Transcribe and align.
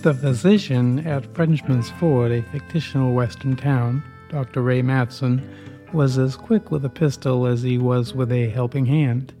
The 0.00 0.14
physician 0.14 1.00
at 1.00 1.34
Frenchman's 1.34 1.90
Ford, 1.90 2.30
a 2.30 2.42
fictional 2.70 3.14
western 3.14 3.56
town, 3.56 4.04
Dr. 4.28 4.62
Ray 4.62 4.80
Matson, 4.80 5.42
was 5.92 6.18
as 6.18 6.36
quick 6.36 6.70
with 6.70 6.84
a 6.84 6.88
pistol 6.88 7.48
as 7.48 7.62
he 7.62 7.78
was 7.78 8.14
with 8.14 8.30
a 8.30 8.48
helping 8.48 8.86
hand. 8.86 9.34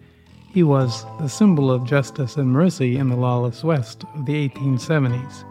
He 0.48 0.64
was 0.64 1.06
the 1.20 1.28
symbol 1.28 1.70
of 1.70 1.86
justice 1.86 2.36
and 2.36 2.50
mercy 2.50 2.96
in 2.96 3.08
the 3.08 3.16
lawless 3.16 3.62
West 3.62 4.02
of 4.16 4.26
the 4.26 4.48
1870s. 4.48 5.44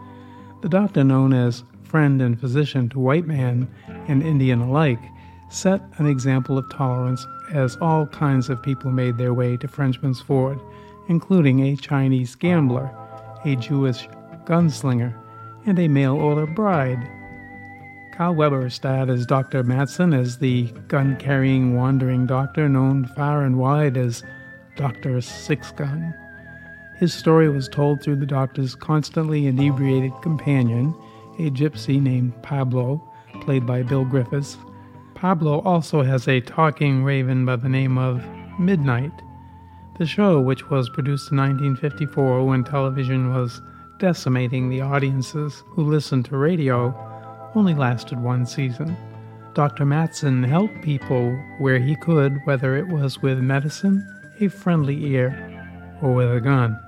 The 0.60 0.68
doctor, 0.68 1.02
known 1.02 1.32
as 1.32 1.64
friend 1.84 2.20
and 2.20 2.38
physician 2.38 2.90
to 2.90 2.98
white 2.98 3.26
man 3.26 3.66
and 4.08 4.22
Indian 4.22 4.60
alike, 4.60 5.00
set 5.48 5.80
an 5.96 6.06
example 6.06 6.58
of 6.58 6.68
tolerance 6.70 7.26
as 7.54 7.78
all 7.80 8.06
kinds 8.08 8.50
of 8.50 8.62
people 8.62 8.90
made 8.90 9.16
their 9.16 9.32
way 9.32 9.56
to 9.56 9.68
Frenchman's 9.68 10.20
Ford, 10.20 10.60
including 11.08 11.60
a 11.60 11.76
Chinese 11.76 12.34
gambler, 12.34 12.94
a 13.46 13.56
Jewish 13.56 14.06
gunslinger, 14.48 15.14
and 15.66 15.78
a 15.78 15.86
mail 15.86 16.16
order 16.16 16.46
bride. 16.46 17.06
Karl 18.14 18.34
Weber 18.34 18.70
starred 18.70 19.10
as 19.10 19.26
Dr. 19.26 19.62
Matson 19.62 20.12
as 20.12 20.38
the 20.38 20.64
gun 20.88 21.16
carrying 21.16 21.76
wandering 21.76 22.26
doctor 22.26 22.68
known 22.68 23.06
far 23.14 23.44
and 23.44 23.58
wide 23.58 23.96
as 23.96 24.24
Dr. 24.74 25.20
Six 25.20 25.70
Gun. 25.72 26.14
His 26.96 27.14
story 27.14 27.48
was 27.48 27.68
told 27.68 28.02
through 28.02 28.16
the 28.16 28.26
doctor's 28.26 28.74
constantly 28.74 29.46
inebriated 29.46 30.12
companion, 30.22 30.94
a 31.38 31.50
gypsy 31.50 32.02
named 32.02 32.42
Pablo, 32.42 33.00
played 33.40 33.66
by 33.66 33.82
Bill 33.82 34.04
Griffis. 34.04 34.56
Pablo 35.14 35.60
also 35.60 36.02
has 36.02 36.26
a 36.26 36.40
talking 36.40 37.04
raven 37.04 37.44
by 37.44 37.56
the 37.56 37.68
name 37.68 37.98
of 37.98 38.24
Midnight. 38.58 39.12
The 39.98 40.06
show, 40.06 40.40
which 40.40 40.70
was 40.70 40.88
produced 40.88 41.30
in 41.30 41.38
1954 41.38 42.44
when 42.44 42.64
television 42.64 43.32
was 43.32 43.60
decimating 43.98 44.68
the 44.68 44.80
audiences 44.80 45.62
who 45.68 45.82
listened 45.82 46.24
to 46.26 46.36
radio, 46.36 46.94
only 47.54 47.74
lasted 47.74 48.20
one 48.20 48.46
season. 48.46 48.96
Dr. 49.54 49.84
Matson 49.84 50.42
helped 50.44 50.82
people 50.82 51.32
where 51.58 51.78
he 51.78 51.96
could, 51.96 52.38
whether 52.44 52.76
it 52.76 52.88
was 52.88 53.20
with 53.20 53.38
medicine, 53.38 54.06
a 54.40 54.48
friendly 54.48 55.04
ear, 55.06 55.98
or 56.00 56.14
with 56.14 56.32
a 56.32 56.40
gun. 56.40 56.78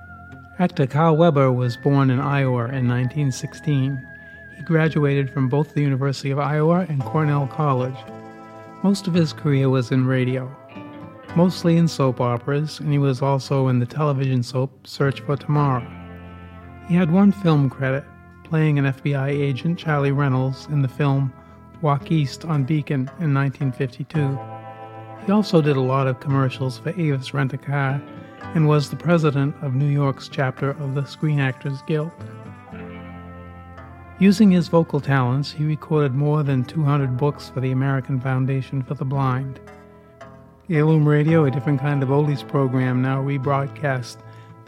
Actor 0.59 0.87
Karl 0.87 1.17
Weber 1.17 1.51
was 1.51 1.75
born 1.77 2.09
in 2.09 2.19
Iowa 2.19 2.65
in 2.65 2.87
1916. 2.87 4.07
He 4.57 4.63
graduated 4.63 5.29
from 5.29 5.49
both 5.49 5.73
the 5.73 5.81
University 5.81 6.31
of 6.31 6.39
Iowa 6.39 6.85
and 6.87 7.03
Cornell 7.03 7.47
College. 7.47 7.97
Most 8.83 9.07
of 9.07 9.13
his 9.13 9.33
career 9.33 9.69
was 9.69 9.91
in 9.91 10.05
radio, 10.05 10.49
mostly 11.35 11.77
in 11.77 11.87
soap 11.87 12.21
operas, 12.21 12.79
and 12.79 12.91
he 12.91 12.97
was 12.97 13.21
also 13.21 13.67
in 13.67 13.79
the 13.79 13.85
television 13.85 14.43
soap 14.43 14.87
Search 14.87 15.19
for 15.21 15.35
Tomorrow. 15.35 16.00
He 16.87 16.95
had 16.95 17.11
one 17.11 17.31
film 17.31 17.69
credit, 17.69 18.03
playing 18.43 18.79
an 18.79 18.85
FBI 18.85 19.29
agent, 19.29 19.79
Charlie 19.79 20.11
Reynolds, 20.11 20.67
in 20.67 20.81
the 20.81 20.87
film 20.87 21.31
Walk 21.81 22.11
East 22.11 22.45
on 22.45 22.63
Beacon 22.63 23.09
in 23.19 23.33
1952. 23.33 24.37
He 25.25 25.31
also 25.31 25.61
did 25.61 25.77
a 25.77 25.81
lot 25.81 26.07
of 26.07 26.19
commercials 26.19 26.77
for 26.77 26.89
Avis 26.89 27.33
Rent 27.33 27.53
a 27.53 27.57
Car 27.57 28.01
and 28.55 28.67
was 28.67 28.89
the 28.89 28.95
president 28.95 29.55
of 29.61 29.73
New 29.73 29.87
York's 29.87 30.27
chapter 30.27 30.71
of 30.71 30.95
the 30.95 31.05
Screen 31.05 31.39
Actors 31.39 31.81
Guild. 31.87 32.11
Using 34.19 34.51
his 34.51 34.67
vocal 34.67 34.99
talents, 34.99 35.51
he 35.51 35.63
recorded 35.63 36.13
more 36.13 36.43
than 36.43 36.63
200 36.63 37.17
books 37.17 37.49
for 37.49 37.59
the 37.59 37.71
American 37.71 38.19
Foundation 38.19 38.83
for 38.83 38.93
the 38.93 39.05
Blind. 39.05 39.59
Heirloom 40.69 41.07
Radio, 41.07 41.45
a 41.45 41.51
different 41.51 41.81
kind 41.81 42.03
of 42.03 42.09
oldies 42.09 42.47
program, 42.47 43.01
now 43.01 43.21
rebroadcast 43.21 44.17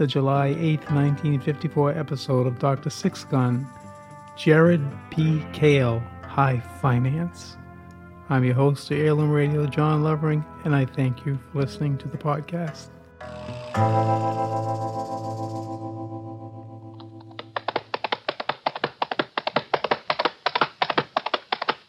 the 0.04 0.08
July 0.08 0.48
8, 0.48 0.80
1954 0.92 1.98
episode 1.98 2.46
of 2.46 2.60
Dr. 2.60 2.90
Six 2.90 3.24
Gun, 3.24 3.66
Jared 4.36 4.86
P. 5.10 5.42
Kale, 5.54 6.04
High 6.24 6.60
Finance. 6.82 7.56
I'm 8.28 8.44
your 8.44 8.56
host 8.56 8.92
of 8.92 8.98
Heirloom 8.98 9.32
Radio, 9.32 9.66
John 9.66 10.04
Lovering, 10.04 10.44
and 10.66 10.76
I 10.76 10.84
thank 10.84 11.26
you 11.26 11.40
for 11.50 11.60
listening 11.60 11.98
to 12.00 12.10
the 12.10 12.18
podcast. 12.18 12.90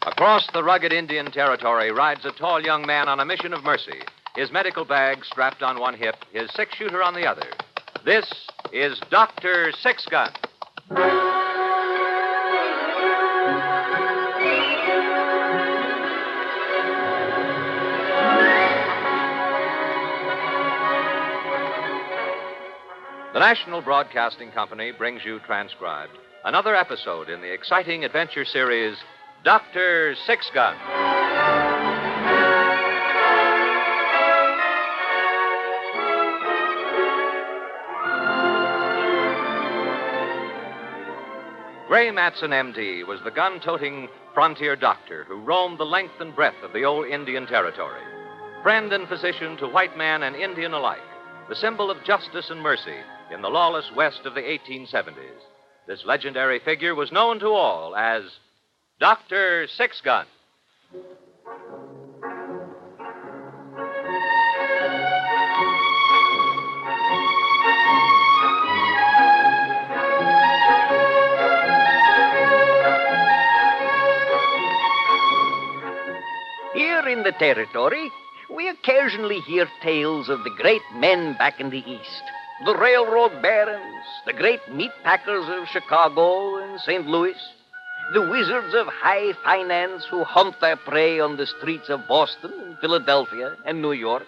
Across 0.03 0.51
the 0.53 0.63
rugged 0.63 0.93
Indian 0.93 1.33
territory 1.33 1.91
rides 1.91 2.23
a 2.23 2.31
tall 2.31 2.61
young 2.61 2.87
man 2.87 3.09
on 3.09 3.19
a 3.19 3.25
mission 3.25 3.53
of 3.53 3.65
mercy, 3.65 3.99
his 4.37 4.53
medical 4.53 4.85
bag 4.85 5.25
strapped 5.25 5.61
on 5.61 5.81
one 5.81 5.95
hip, 5.95 6.15
his 6.31 6.49
six 6.53 6.73
shooter 6.77 7.03
on 7.03 7.13
the 7.13 7.29
other. 7.29 7.43
This 8.05 8.31
is 8.71 9.01
Dr. 9.09 9.71
Six 9.81 10.05
Gun. 10.05 10.29
The 23.33 23.39
National 23.39 23.81
Broadcasting 23.81 24.51
Company 24.51 24.91
brings 24.91 25.25
you 25.25 25.39
transcribed 25.39 26.13
another 26.43 26.75
episode 26.75 27.29
in 27.29 27.41
the 27.41 27.51
exciting 27.51 28.05
adventure 28.05 28.45
series 28.45 28.95
Dr. 29.43 30.13
Six 30.27 30.51
Gray 42.05 42.11
Matson, 42.11 42.51
MD, 42.51 43.03
was 43.07 43.19
the 43.23 43.31
gun 43.31 43.59
toting 43.59 44.07
frontier 44.35 44.75
doctor 44.75 45.23
who 45.23 45.41
roamed 45.41 45.79
the 45.79 45.85
length 45.85 46.13
and 46.19 46.35
breadth 46.35 46.61
of 46.61 46.71
the 46.71 46.83
old 46.83 47.07
Indian 47.07 47.47
territory. 47.47 48.03
Friend 48.61 48.93
and 48.93 49.07
physician 49.07 49.57
to 49.57 49.67
white 49.67 49.97
man 49.97 50.21
and 50.21 50.35
Indian 50.35 50.73
alike, 50.73 50.99
the 51.49 51.55
symbol 51.55 51.89
of 51.89 52.03
justice 52.03 52.51
and 52.51 52.61
mercy 52.61 52.99
in 53.33 53.41
the 53.41 53.49
lawless 53.49 53.89
West 53.95 54.19
of 54.25 54.35
the 54.35 54.41
1870s. 54.41 55.15
This 55.87 56.05
legendary 56.05 56.59
figure 56.59 56.93
was 56.93 57.11
known 57.11 57.39
to 57.39 57.47
all 57.47 57.95
as 57.95 58.21
Dr. 58.99 59.65
Six 59.75 59.99
Gun. 60.01 60.27
The 77.25 77.31
territory, 77.31 78.11
we 78.53 78.69
occasionally 78.69 79.39
hear 79.39 79.67
tales 79.81 80.29
of 80.29 80.43
the 80.43 80.55
great 80.61 80.83
men 80.93 81.35
back 81.39 81.59
in 81.59 81.71
the 81.71 81.79
East. 81.79 82.23
The 82.65 82.77
railroad 82.77 83.41
barons, 83.41 84.05
the 84.27 84.33
great 84.33 84.59
meat 84.71 84.91
packers 85.03 85.45
of 85.49 85.67
Chicago 85.69 86.57
and 86.57 86.79
St. 86.81 87.07
Louis, 87.07 87.35
the 88.13 88.29
wizards 88.29 88.75
of 88.75 88.85
high 88.87 89.33
finance 89.43 90.05
who 90.05 90.23
hunt 90.23 90.61
their 90.61 90.77
prey 90.77 91.19
on 91.19 91.35
the 91.35 91.47
streets 91.47 91.89
of 91.89 92.07
Boston 92.07 92.53
and 92.63 92.77
Philadelphia 92.77 93.55
and 93.65 93.81
New 93.81 93.93
York. 93.93 94.27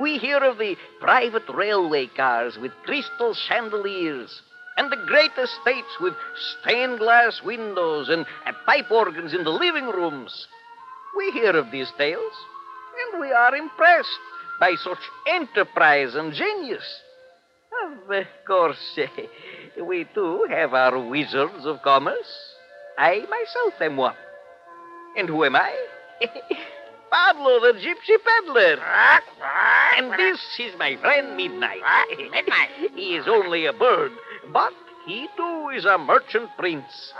We 0.00 0.16
hear 0.16 0.38
of 0.38 0.56
the 0.56 0.76
private 1.00 1.46
railway 1.52 2.06
cars 2.06 2.56
with 2.58 2.72
crystal 2.86 3.34
chandeliers 3.34 4.40
and 4.78 4.90
the 4.90 5.04
great 5.06 5.32
estates 5.32 6.00
with 6.00 6.14
stained 6.62 7.00
glass 7.00 7.42
windows 7.44 8.08
and, 8.08 8.24
pipe 8.64 8.90
organs 8.90 9.34
in 9.34 9.44
the 9.44 9.50
living 9.50 9.88
rooms. 9.88 10.46
We 11.16 11.30
hear 11.32 11.56
of 11.56 11.70
these 11.70 11.90
tales, 11.98 12.32
and 13.12 13.20
we 13.20 13.32
are 13.32 13.54
impressed 13.54 14.18
by 14.60 14.74
such 14.82 14.98
enterprise 15.26 16.14
and 16.14 16.32
genius. 16.32 16.84
Of 18.10 18.26
course, 18.46 18.98
we 19.82 20.04
too 20.14 20.46
have 20.50 20.74
our 20.74 20.98
wizards 20.98 21.64
of 21.64 21.82
commerce. 21.82 22.54
I 22.96 23.20
myself 23.28 23.80
am 23.80 23.96
one. 23.96 24.16
And 25.16 25.28
who 25.28 25.44
am 25.44 25.56
I? 25.56 25.74
Pablo, 27.10 27.60
the 27.60 27.78
gypsy 27.78 28.16
peddler. 28.24 28.78
And 29.96 30.12
this 30.12 30.40
is 30.58 30.78
my 30.78 30.96
friend 30.96 31.36
Midnight. 31.36 31.80
Midnight. 32.30 32.70
he 32.94 33.16
is 33.16 33.26
only 33.28 33.66
a 33.66 33.72
bird, 33.72 34.12
but 34.52 34.72
he 35.06 35.28
too 35.36 35.70
is 35.74 35.84
a 35.84 35.96
merchant 35.96 36.50
prince. 36.58 37.12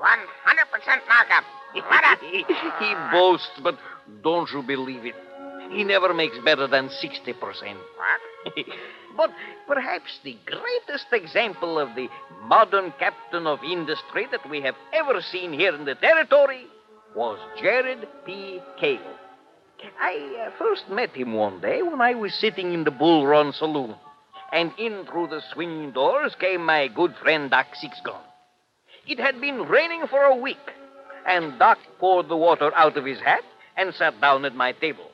100% 0.00 1.08
markup. 1.08 1.44
He 1.74 2.94
boasts, 3.12 3.60
but 3.62 3.78
don't 4.22 4.50
you 4.52 4.62
believe 4.62 5.04
it? 5.04 5.14
He 5.70 5.84
never 5.84 6.14
makes 6.14 6.38
better 6.44 6.66
than 6.66 6.88
60%. 6.88 7.34
What? 7.34 8.54
but 9.16 9.30
perhaps 9.66 10.18
the 10.24 10.36
greatest 10.46 11.06
example 11.12 11.78
of 11.78 11.94
the 11.94 12.08
modern 12.44 12.92
captain 12.98 13.46
of 13.46 13.62
industry 13.62 14.26
that 14.30 14.48
we 14.48 14.60
have 14.62 14.76
ever 14.94 15.20
seen 15.20 15.52
here 15.52 15.74
in 15.74 15.84
the 15.84 15.94
territory 15.96 16.66
was 17.14 17.38
Jared 17.60 18.06
P. 18.24 18.60
Cale. 18.80 19.14
I 20.00 20.46
uh, 20.46 20.58
first 20.58 20.88
met 20.90 21.10
him 21.10 21.34
one 21.34 21.60
day 21.60 21.82
when 21.82 22.00
I 22.00 22.14
was 22.14 22.34
sitting 22.34 22.72
in 22.72 22.84
the 22.84 22.90
Bull 22.90 23.26
Run 23.26 23.52
Saloon. 23.52 23.94
And 24.50 24.72
in 24.78 25.04
through 25.04 25.28
the 25.28 25.42
swinging 25.52 25.92
doors 25.92 26.34
came 26.40 26.64
my 26.64 26.88
good 26.88 27.14
friend 27.22 27.50
Doc 27.50 27.66
Sixgun. 27.82 28.20
It 29.06 29.18
had 29.18 29.40
been 29.40 29.62
raining 29.62 30.06
for 30.08 30.22
a 30.22 30.36
week, 30.36 30.56
and 31.28 31.58
Doc 31.58 31.78
poured 31.98 32.28
the 32.28 32.36
water 32.36 32.74
out 32.74 32.96
of 32.96 33.04
his 33.04 33.20
hat 33.20 33.42
and 33.76 33.94
sat 33.94 34.20
down 34.20 34.44
at 34.44 34.54
my 34.54 34.72
table. 34.72 35.10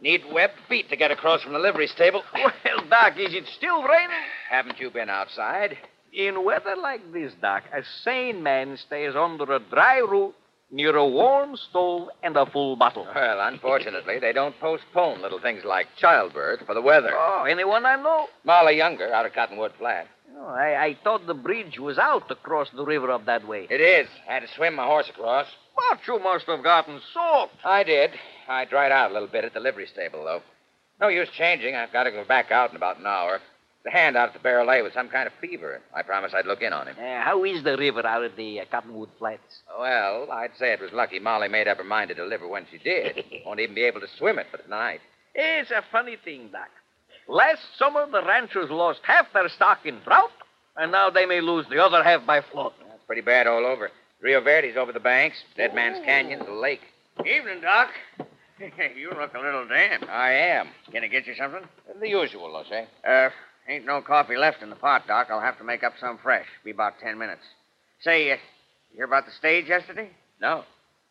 Need 0.00 0.22
webbed 0.32 0.54
feet 0.68 0.88
to 0.90 0.96
get 0.96 1.10
across 1.10 1.42
from 1.42 1.54
the 1.54 1.58
livery 1.58 1.86
stable. 1.88 2.22
Well, 2.34 2.84
Doc, 2.88 3.14
is 3.18 3.34
it 3.34 3.44
still 3.56 3.82
raining? 3.82 4.16
Haven't 4.48 4.78
you 4.78 4.90
been 4.90 5.08
outside? 5.08 5.76
In 6.12 6.44
weather 6.44 6.76
like 6.80 7.12
this, 7.12 7.32
Doc, 7.40 7.64
a 7.72 7.82
sane 8.04 8.42
man 8.42 8.76
stays 8.76 9.14
under 9.16 9.52
a 9.52 9.58
dry 9.58 9.98
roof 9.98 10.34
near 10.70 10.96
a 10.96 11.06
warm 11.06 11.56
stove 11.56 12.08
and 12.22 12.36
a 12.36 12.46
full 12.46 12.76
bottle. 12.76 13.06
Well, 13.14 13.40
unfortunately, 13.40 14.18
they 14.20 14.32
don't 14.32 14.58
postpone 14.60 15.22
little 15.22 15.40
things 15.40 15.62
like 15.64 15.86
childbirth 15.96 16.60
for 16.66 16.74
the 16.74 16.82
weather. 16.82 17.12
Oh, 17.14 17.44
anyone 17.48 17.84
I 17.84 17.96
know? 17.96 18.28
Molly 18.44 18.76
Younger 18.76 19.12
out 19.12 19.26
of 19.26 19.32
Cottonwood 19.32 19.72
Flat. 19.78 20.06
I, 20.48 20.74
I 20.76 20.98
thought 21.04 21.26
the 21.26 21.34
bridge 21.34 21.78
was 21.78 21.98
out 21.98 22.30
across 22.30 22.68
the 22.70 22.84
river 22.84 23.10
up 23.10 23.26
that 23.26 23.46
way. 23.46 23.66
It 23.70 23.80
is. 23.80 24.08
I 24.28 24.34
Had 24.34 24.40
to 24.42 24.48
swim 24.54 24.74
my 24.74 24.86
horse 24.86 25.08
across. 25.08 25.46
But 25.76 26.00
you 26.06 26.18
must 26.18 26.46
have 26.46 26.62
gotten 26.64 27.00
soaked. 27.14 27.54
I 27.64 27.84
did. 27.84 28.10
I 28.48 28.64
dried 28.64 28.92
out 28.92 29.10
a 29.10 29.14
little 29.14 29.28
bit 29.28 29.44
at 29.44 29.54
the 29.54 29.60
livery 29.60 29.86
stable, 29.86 30.24
though. 30.24 30.42
No 31.00 31.08
use 31.08 31.28
changing. 31.36 31.74
I've 31.76 31.92
got 31.92 32.04
to 32.04 32.10
go 32.10 32.24
back 32.24 32.50
out 32.50 32.70
in 32.70 32.76
about 32.76 32.98
an 32.98 33.06
hour. 33.06 33.40
The 33.84 33.90
hand 33.92 34.16
out 34.16 34.28
at 34.28 34.32
the 34.34 34.40
barrel 34.40 34.66
lay 34.66 34.82
with 34.82 34.92
some 34.92 35.08
kind 35.08 35.26
of 35.28 35.32
fever. 35.40 35.80
I 35.94 36.02
promised 36.02 36.34
I'd 36.34 36.46
look 36.46 36.62
in 36.62 36.72
on 36.72 36.88
him. 36.88 36.96
Uh, 36.98 37.22
how 37.22 37.44
is 37.44 37.62
the 37.62 37.76
river 37.76 38.04
out 38.04 38.24
at 38.24 38.36
the 38.36 38.60
uh, 38.60 38.64
Cottonwood 38.70 39.08
Flats? 39.18 39.62
Well, 39.78 40.28
I'd 40.32 40.56
say 40.58 40.72
it 40.72 40.80
was 40.80 40.92
lucky 40.92 41.20
Molly 41.20 41.48
made 41.48 41.68
up 41.68 41.78
her 41.78 41.84
mind 41.84 42.08
to 42.08 42.14
deliver 42.14 42.48
when 42.48 42.66
she 42.70 42.78
did. 42.78 43.24
Won't 43.46 43.60
even 43.60 43.76
be 43.76 43.84
able 43.84 44.00
to 44.00 44.08
swim 44.18 44.38
it 44.38 44.46
for 44.50 44.58
tonight. 44.58 45.00
It's 45.34 45.70
a 45.70 45.84
funny 45.92 46.16
thing, 46.16 46.48
Doc. 46.50 46.68
Last 47.28 47.60
summer, 47.78 48.06
the 48.10 48.24
ranchers 48.24 48.70
lost 48.70 49.00
half 49.04 49.32
their 49.32 49.48
stock 49.50 49.84
in 49.84 50.00
drought, 50.00 50.30
and 50.78 50.92
now 50.92 51.10
they 51.10 51.26
may 51.26 51.40
lose 51.40 51.66
the 51.68 51.82
other 51.82 52.02
half 52.02 52.24
by 52.24 52.40
flood. 52.40 52.72
That's 52.88 53.02
pretty 53.06 53.22
bad 53.22 53.46
all 53.46 53.66
over. 53.66 53.90
Rio 54.20 54.40
Verde's 54.40 54.76
over 54.76 54.92
the 54.92 55.00
banks. 55.00 55.36
Dead 55.56 55.74
Man's 55.74 56.04
Canyon's 56.04 56.46
the 56.46 56.52
lake. 56.52 56.80
Evening, 57.20 57.60
Doc. 57.60 57.88
you 58.96 59.10
look 59.10 59.34
a 59.34 59.38
little 59.40 59.66
damp. 59.68 60.08
I 60.08 60.32
am. 60.32 60.68
Can 60.90 61.04
I 61.04 61.08
get 61.08 61.26
you 61.26 61.34
something? 61.34 61.62
The 62.00 62.08
usual, 62.08 62.56
O'Shea. 62.56 62.86
Uh, 63.06 63.30
ain't 63.68 63.86
no 63.86 64.00
coffee 64.00 64.36
left 64.36 64.62
in 64.62 64.70
the 64.70 64.76
pot, 64.76 65.06
Doc. 65.06 65.28
I'll 65.30 65.40
have 65.40 65.58
to 65.58 65.64
make 65.64 65.84
up 65.84 65.94
some 66.00 66.18
fresh. 66.18 66.46
Be 66.64 66.70
about 66.70 66.94
ten 67.02 67.18
minutes. 67.18 67.42
Say, 68.00 68.32
uh, 68.32 68.36
you 68.90 68.96
hear 68.96 69.04
about 69.04 69.26
the 69.26 69.32
stage 69.32 69.66
yesterday? 69.66 70.10
No. 70.40 70.64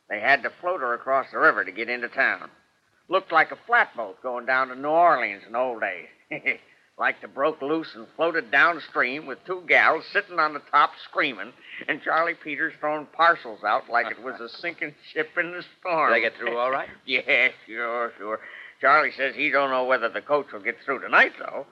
They 0.10 0.20
had 0.20 0.44
to 0.44 0.52
float 0.62 0.82
her 0.82 0.94
across 0.94 1.28
the 1.32 1.40
river 1.40 1.66
to 1.66 1.72
get 1.72 1.90
into 1.90 2.08
town. 2.08 2.50
Looked 3.10 3.32
like 3.32 3.52
a 3.52 3.58
flatboat 3.66 4.22
going 4.22 4.46
down 4.46 4.70
to 4.70 4.76
New 4.76 4.88
Orleans 4.88 5.44
in 5.48 5.56
old 5.56 5.82
days. 5.82 6.08
like 6.98 7.22
to 7.22 7.28
broke 7.28 7.62
loose 7.62 7.94
and 7.96 8.08
floated 8.16 8.52
downstream 8.52 9.26
with 9.26 9.38
two 9.46 9.62
gals 9.68 10.04
sitting 10.12 10.40
on 10.40 10.54
the 10.54 10.62
top 10.72 10.92
screaming, 11.10 11.54
and 11.88 12.02
Charlie 12.02 12.34
Peters 12.34 12.74
throwing 12.80 13.06
parcels 13.08 13.64
out 13.64 13.90
like 13.90 14.08
it 14.12 14.24
was 14.24 14.40
a 14.42 14.50
sinking 14.62 14.96
ship 15.14 15.30
in 15.38 15.52
the 15.52 15.64
storm. 15.80 16.12
Did 16.12 16.18
they 16.18 16.22
get 16.22 16.38
through 16.38 16.58
all 16.58 16.72
right? 16.72 16.90
yeah, 17.06 17.50
sure, 17.68 18.12
sure. 18.18 18.40
Charlie 18.82 19.12
says 19.16 19.36
he 19.36 19.50
don't 19.50 19.70
know 19.70 19.86
whether 19.86 20.10
the 20.10 20.22
coach 20.22 20.48
will 20.52 20.60
get 20.62 20.78
through 20.86 21.02
tonight, 21.02 21.34
though. 21.40 21.66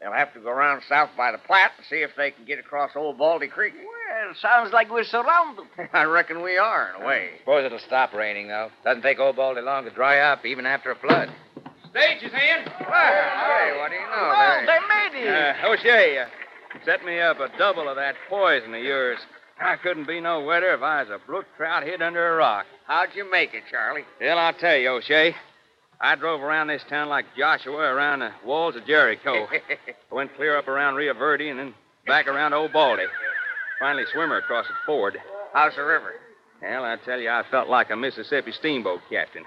They'll 0.00 0.12
have 0.12 0.32
to 0.32 0.40
go 0.40 0.48
around 0.48 0.82
south 0.88 1.10
by 1.14 1.30
the 1.30 1.38
Platte 1.38 1.72
and 1.76 1.86
see 1.86 1.96
if 1.96 2.10
they 2.16 2.30
can 2.30 2.46
get 2.46 2.58
across 2.58 2.92
Old 2.96 3.18
Baldy 3.18 3.48
Creek. 3.48 3.74
Well, 3.76 4.34
sounds 4.40 4.72
like 4.72 4.90
we're 4.90 5.04
surrounded. 5.04 5.66
I 5.92 6.04
reckon 6.04 6.42
we 6.42 6.56
are, 6.56 6.94
in 6.94 7.02
a 7.02 7.06
way. 7.06 7.30
Suppose 7.40 7.66
it'll 7.66 7.78
stop 7.80 8.14
raining, 8.14 8.48
though. 8.48 8.70
Doesn't 8.82 9.02
take 9.02 9.18
Old 9.18 9.36
Baldy 9.36 9.60
long 9.60 9.84
to 9.84 9.90
dry 9.90 10.20
up, 10.20 10.46
even 10.46 10.64
after 10.64 10.90
a 10.90 10.96
flood. 10.96 11.30
Stage 11.90 12.22
is 12.22 12.32
in. 12.32 12.38
Hey, 12.70 13.72
what 13.78 13.90
do 13.90 13.96
you 13.96 14.00
know? 14.02 14.28
Well, 14.28 14.66
They- 14.66 14.78
made 14.88 15.26
it. 15.26 15.56
Uh, 15.64 15.68
O'Shea, 15.68 16.18
uh, 16.18 16.26
set 16.84 17.04
me 17.04 17.20
up 17.20 17.40
a 17.40 17.48
double 17.58 17.88
of 17.88 17.96
that 17.96 18.14
poison 18.28 18.74
of 18.74 18.82
yours. 18.82 19.18
I 19.58 19.76
couldn't 19.76 20.06
be 20.06 20.20
no 20.20 20.40
wetter 20.40 20.72
if 20.72 20.82
I 20.82 21.02
was 21.02 21.10
a 21.10 21.18
brook 21.18 21.46
trout 21.56 21.82
hid 21.82 22.00
under 22.00 22.28
a 22.32 22.36
rock. 22.36 22.66
How'd 22.86 23.08
you 23.14 23.30
make 23.30 23.52
it, 23.54 23.64
Charlie? 23.70 24.04
Well, 24.20 24.38
I'll 24.38 24.52
tell 24.54 24.76
you, 24.76 24.88
O'Shea. 24.90 25.34
I 26.00 26.14
drove 26.14 26.40
around 26.42 26.68
this 26.68 26.82
town 26.88 27.08
like 27.10 27.26
Joshua 27.36 27.76
around 27.92 28.20
the 28.20 28.32
walls 28.44 28.74
of 28.76 28.86
Jericho. 28.86 29.48
I 30.10 30.14
went 30.14 30.34
clear 30.36 30.56
up 30.56 30.66
around 30.68 30.94
Rio 30.94 31.12
Verde 31.12 31.48
and 31.50 31.58
then 31.58 31.74
back 32.06 32.26
around 32.26 32.54
Old 32.54 32.72
Baldy. 32.72 33.04
Finally 33.78 34.04
swimmer 34.12 34.38
across 34.38 34.66
the 34.66 34.74
ford. 34.86 35.18
How's 35.52 35.74
the 35.76 35.84
river? 35.84 36.14
Well, 36.62 36.84
I 36.84 36.96
tell 37.04 37.18
you, 37.18 37.28
I 37.30 37.42
felt 37.50 37.68
like 37.68 37.90
a 37.90 37.96
Mississippi 37.96 38.52
steamboat 38.52 39.00
captain. 39.10 39.44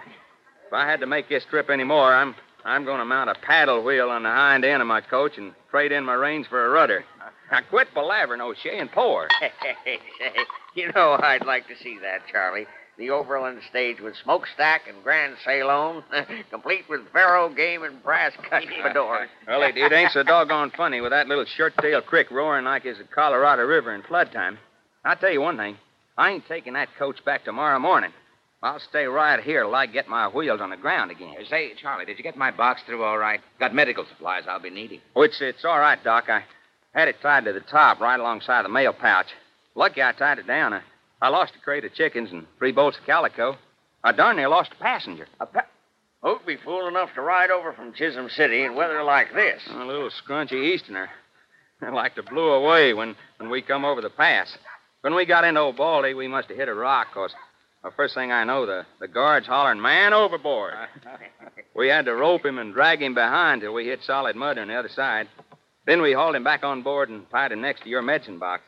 If 0.73 0.77
I 0.77 0.89
had 0.89 1.01
to 1.01 1.05
make 1.05 1.29
this 1.29 1.45
trip 1.51 1.69
any 1.69 1.83
more, 1.83 2.11
I'm 2.11 2.33
I'm 2.65 2.83
going 2.83 2.97
to 2.97 3.05
mount 3.05 3.29
a 3.29 3.35
paddle 3.35 3.83
wheel 3.83 4.09
on 4.09 4.23
the 4.23 4.29
hind 4.29 4.65
end 4.65 4.81
of 4.81 4.87
my 4.87 5.01
coach 5.01 5.37
and 5.37 5.53
trade 5.69 5.91
in 5.91 6.03
my 6.03 6.15
reins 6.15 6.47
for 6.47 6.65
a 6.65 6.69
rudder. 6.69 7.05
Now 7.51 7.59
quit 7.69 7.89
palavering, 7.93 8.41
O'Shea, 8.41 8.79
and 8.79 8.91
pour. 8.91 9.27
you 10.75 10.91
know, 10.93 11.19
I'd 11.21 11.45
like 11.45 11.67
to 11.67 11.75
see 11.77 11.99
that, 12.01 12.21
Charlie. 12.31 12.65
The 12.97 13.11
Overland 13.11 13.59
stage 13.69 13.99
with 13.99 14.15
smokestack 14.23 14.87
and 14.87 15.03
grand 15.03 15.35
saloon, 15.45 16.03
complete 16.49 16.85
with 16.89 17.01
faro 17.13 17.53
game 17.53 17.83
and 17.83 18.01
brass 18.01 18.31
cut 18.49 18.63
fedora. 18.81 19.27
Well, 19.47 19.61
it, 19.61 19.77
it 19.77 19.91
ain't 19.91 20.11
so 20.11 20.23
doggone 20.23 20.71
funny 20.75 21.01
with 21.01 21.11
that 21.11 21.27
little 21.27 21.45
short-tail 21.45 22.01
creek 22.01 22.31
roaring 22.31 22.65
like 22.65 22.83
it's 22.85 22.97
the 22.97 23.03
Colorado 23.03 23.61
River 23.61 23.93
in 23.93 24.01
flood 24.01 24.31
time. 24.31 24.57
I'll 25.05 25.17
tell 25.17 25.31
you 25.31 25.41
one 25.41 25.57
thing. 25.57 25.77
I 26.17 26.31
ain't 26.31 26.47
taking 26.47 26.73
that 26.73 26.89
coach 26.97 27.23
back 27.23 27.45
tomorrow 27.45 27.77
morning. 27.77 28.11
I'll 28.63 28.79
stay 28.79 29.03
right 29.05 29.41
here 29.43 29.63
till 29.63 29.75
I 29.75 29.85
get 29.87 30.07
my 30.07 30.29
wheels 30.29 30.61
on 30.61 30.69
the 30.69 30.77
ground 30.77 31.11
again. 31.11 31.35
Say, 31.49 31.73
Charlie, 31.81 32.05
did 32.05 32.17
you 32.17 32.23
get 32.23 32.37
my 32.37 32.49
box 32.49 32.81
through 32.85 33.03
all 33.03 33.17
right? 33.17 33.41
Got 33.59 33.75
medical 33.75 34.05
supplies 34.05 34.43
I'll 34.47 34.61
be 34.61 34.69
needing. 34.69 35.01
Oh, 35.17 35.21
it's, 35.23 35.41
it's 35.41 35.65
all 35.65 35.77
right, 35.79 36.01
Doc. 36.01 36.29
I 36.29 36.43
had 36.93 37.09
it 37.09 37.17
tied 37.21 37.43
to 37.43 37.51
the 37.53 37.59
top 37.59 37.99
right 37.99 38.19
alongside 38.19 38.63
the 38.63 38.69
mail 38.69 38.93
pouch. 38.93 39.27
Lucky 39.75 40.01
I 40.01 40.13
tied 40.13 40.39
it 40.39 40.47
down. 40.47 40.73
I, 40.73 40.81
I 41.21 41.27
lost 41.27 41.53
a 41.57 41.59
crate 41.59 41.83
of 41.83 41.93
chickens 41.93 42.31
and 42.31 42.47
three 42.57 42.71
bolts 42.71 42.97
of 42.97 43.05
calico. 43.05 43.57
I 44.01 44.13
darn 44.13 44.37
near 44.37 44.47
lost 44.47 44.71
a 44.71 44.81
passenger. 44.81 45.27
A 45.41 45.45
pa- 45.45 45.67
Who'd 46.21 46.45
be 46.45 46.55
fool 46.55 46.87
enough 46.87 47.13
to 47.15 47.21
ride 47.21 47.51
over 47.51 47.73
from 47.73 47.91
Chisholm 47.93 48.29
City 48.29 48.63
in 48.63 48.75
weather 48.75 49.03
like 49.03 49.33
this? 49.33 49.61
A 49.71 49.83
little 49.83 50.09
scrunchy 50.09 50.73
Easterner. 50.73 51.09
like 51.93 52.15
to 52.15 52.23
blew 52.23 52.49
away 52.53 52.93
when, 52.93 53.17
when 53.39 53.49
we 53.49 53.61
come 53.61 53.83
over 53.83 53.99
the 53.99 54.09
pass. 54.09 54.55
When 55.01 55.15
we 55.15 55.25
got 55.25 55.43
into 55.43 55.59
Old 55.59 55.75
Baldy, 55.75 56.13
we 56.13 56.29
must 56.29 56.47
have 56.47 56.55
hit 56.57 56.69
a 56.69 56.73
rock, 56.73 57.07
'cause 57.13 57.33
the 57.83 57.91
first 57.91 58.15
thing 58.15 58.31
I 58.31 58.43
know, 58.43 58.65
the, 58.65 58.85
the 58.99 59.07
guards 59.07 59.47
hollering, 59.47 59.81
man 59.81 60.13
overboard. 60.13 60.73
we 61.75 61.89
had 61.89 62.05
to 62.05 62.15
rope 62.15 62.45
him 62.45 62.57
and 62.57 62.73
drag 62.73 63.01
him 63.01 63.13
behind 63.13 63.61
till 63.61 63.73
we 63.73 63.85
hit 63.85 63.99
solid 64.03 64.35
mud 64.35 64.57
on 64.57 64.69
the 64.69 64.75
other 64.75 64.89
side. 64.89 65.27
Then 65.85 66.01
we 66.01 66.13
hauled 66.13 66.35
him 66.35 66.43
back 66.43 66.63
on 66.63 66.81
board 66.81 67.09
and 67.09 67.29
tied 67.29 67.51
him 67.51 67.61
next 67.61 67.83
to 67.83 67.89
your 67.89 68.01
medicine 68.01 68.39
box. 68.39 68.63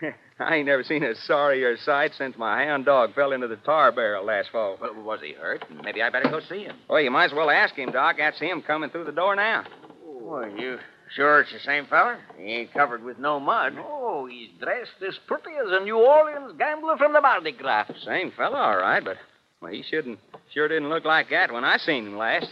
I 0.38 0.56
ain't 0.56 0.66
never 0.66 0.84
seen 0.84 1.02
a 1.02 1.16
sorrier 1.26 1.76
sight 1.78 2.12
since 2.16 2.38
my 2.38 2.64
hound 2.64 2.84
dog 2.84 3.14
fell 3.14 3.32
into 3.32 3.48
the 3.48 3.56
tar 3.56 3.90
barrel 3.90 4.24
last 4.24 4.50
fall. 4.50 4.78
Well, 4.80 4.94
was 5.02 5.18
he 5.20 5.32
hurt? 5.32 5.64
Maybe 5.82 6.00
I 6.00 6.10
better 6.10 6.30
go 6.30 6.40
see 6.48 6.62
him. 6.62 6.76
Well, 6.88 7.00
you 7.00 7.10
might 7.10 7.26
as 7.26 7.32
well 7.32 7.50
ask 7.50 7.74
him, 7.74 7.90
Doc. 7.90 8.16
That's 8.18 8.38
him 8.38 8.62
coming 8.62 8.90
through 8.90 9.04
the 9.04 9.12
door 9.12 9.34
now. 9.34 9.64
Boy, 10.04 10.52
you 10.56 10.78
sure 11.14 11.40
it's 11.40 11.52
the 11.52 11.60
same 11.60 11.86
fella? 11.86 12.18
He 12.38 12.44
ain't 12.44 12.72
covered 12.72 13.02
with 13.02 13.18
no 13.18 13.40
mud. 13.40 13.74
Oh, 13.78 14.26
he's 14.26 14.50
dressed 14.60 15.02
as 15.06 15.18
pretty 15.26 15.50
as 15.50 15.70
a 15.70 15.84
New 15.84 15.98
Orleans 15.98 16.54
gambler 16.58 16.96
from 16.96 17.12
the 17.12 17.20
Mardi 17.20 17.52
Gras. 17.52 17.86
Same 18.04 18.32
fella, 18.36 18.58
all 18.58 18.78
right, 18.78 19.04
but 19.04 19.16
well, 19.60 19.72
he 19.72 19.82
shouldn't 19.82 20.18
sure 20.52 20.68
didn't 20.68 20.88
look 20.88 21.04
like 21.04 21.30
that 21.30 21.52
when 21.52 21.64
I 21.64 21.76
seen 21.78 22.06
him 22.06 22.16
last. 22.16 22.48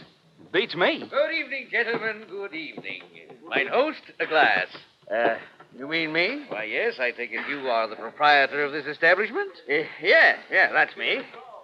Beats 0.53 0.75
me. 0.75 1.03
Good 1.09 1.31
evening, 1.33 1.67
gentlemen. 1.71 2.23
Good 2.29 2.53
evening. 2.53 3.01
Mine 3.49 3.67
host, 3.67 4.01
a 4.19 4.25
glass. 4.25 4.67
Uh, 5.11 5.35
you 5.77 5.87
mean 5.87 6.13
me? 6.13 6.45
Why, 6.49 6.63
yes, 6.63 6.95
I 6.99 7.11
take 7.11 7.31
it 7.31 7.47
you 7.49 7.67
are 7.67 7.87
the 7.87 7.95
proprietor 7.95 8.63
of 8.63 8.71
this 8.71 8.85
establishment. 8.85 9.51
Eh, 9.69 9.83
yeah, 10.01 10.37
yeah, 10.51 10.71
that's 10.71 10.95
me. 10.97 11.19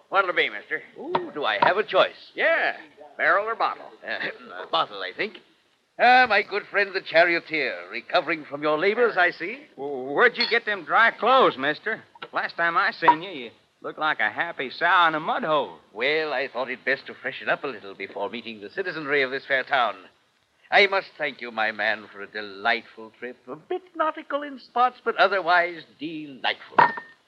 What'll 0.10 0.30
it 0.30 0.36
be, 0.36 0.50
mister? 0.50 0.82
Ooh, 1.00 1.32
do 1.34 1.44
I 1.44 1.58
have 1.62 1.78
a 1.78 1.84
choice? 1.84 2.12
Yeah, 2.36 2.76
barrel 3.18 3.48
or 3.48 3.56
bottle? 3.56 3.86
Uh, 4.06 4.64
a 4.64 4.68
bottle, 4.68 5.02
I 5.02 5.12
think. 5.16 5.38
Ah, 6.00 6.26
my 6.28 6.42
good 6.42 6.64
friend 6.72 6.92
the 6.94 7.02
charioteer, 7.02 7.76
recovering 7.92 8.46
from 8.46 8.64
your 8.64 8.80
labors, 8.80 9.16
I 9.16 9.30
see. 9.30 9.60
Well, 9.78 10.06
Where'd 10.06 10.38
you 10.38 10.48
get 10.50 10.66
them 10.66 10.86
dry 10.86 11.12
clothes, 11.12 11.58
mister? 11.58 12.04
Last 12.34 12.58
time 12.58 12.76
I 12.78 12.92
seen 12.92 13.22
you, 13.22 13.30
you 13.30 13.52
looked 13.82 14.00
like 14.00 14.20
a 14.20 14.30
happy 14.30 14.72
sow 14.72 15.08
in 15.08 15.14
a 15.16 15.20
mud 15.20 15.44
hole. 15.44 15.78
Well, 15.94 16.34
I 16.34 16.48
thought 16.48 16.72
it 16.72 16.84
best 16.84 17.06
to 17.08 17.14
freshen 17.14 17.48
up 17.48 17.64
a 17.64 17.68
little 17.68 17.94
before 17.94 18.30
meeting 18.30 18.60
the 18.60 18.72
citizenry 18.72 19.22
of 19.22 19.30
this 19.30 19.46
fair 19.46 19.64
town. 19.64 19.96
I 20.72 20.88
must 20.88 21.10
thank 21.20 21.42
you, 21.42 21.52
my 21.52 21.72
man, 21.72 22.06
for 22.12 22.22
a 22.22 22.28
delightful 22.28 23.12
trip. 23.20 23.38
A 23.48 23.56
bit 23.56 23.84
nautical 23.96 24.42
in 24.42 24.60
spots, 24.60 24.98
but 25.06 25.16
otherwise 25.18 25.84
delightful. 26.00 26.78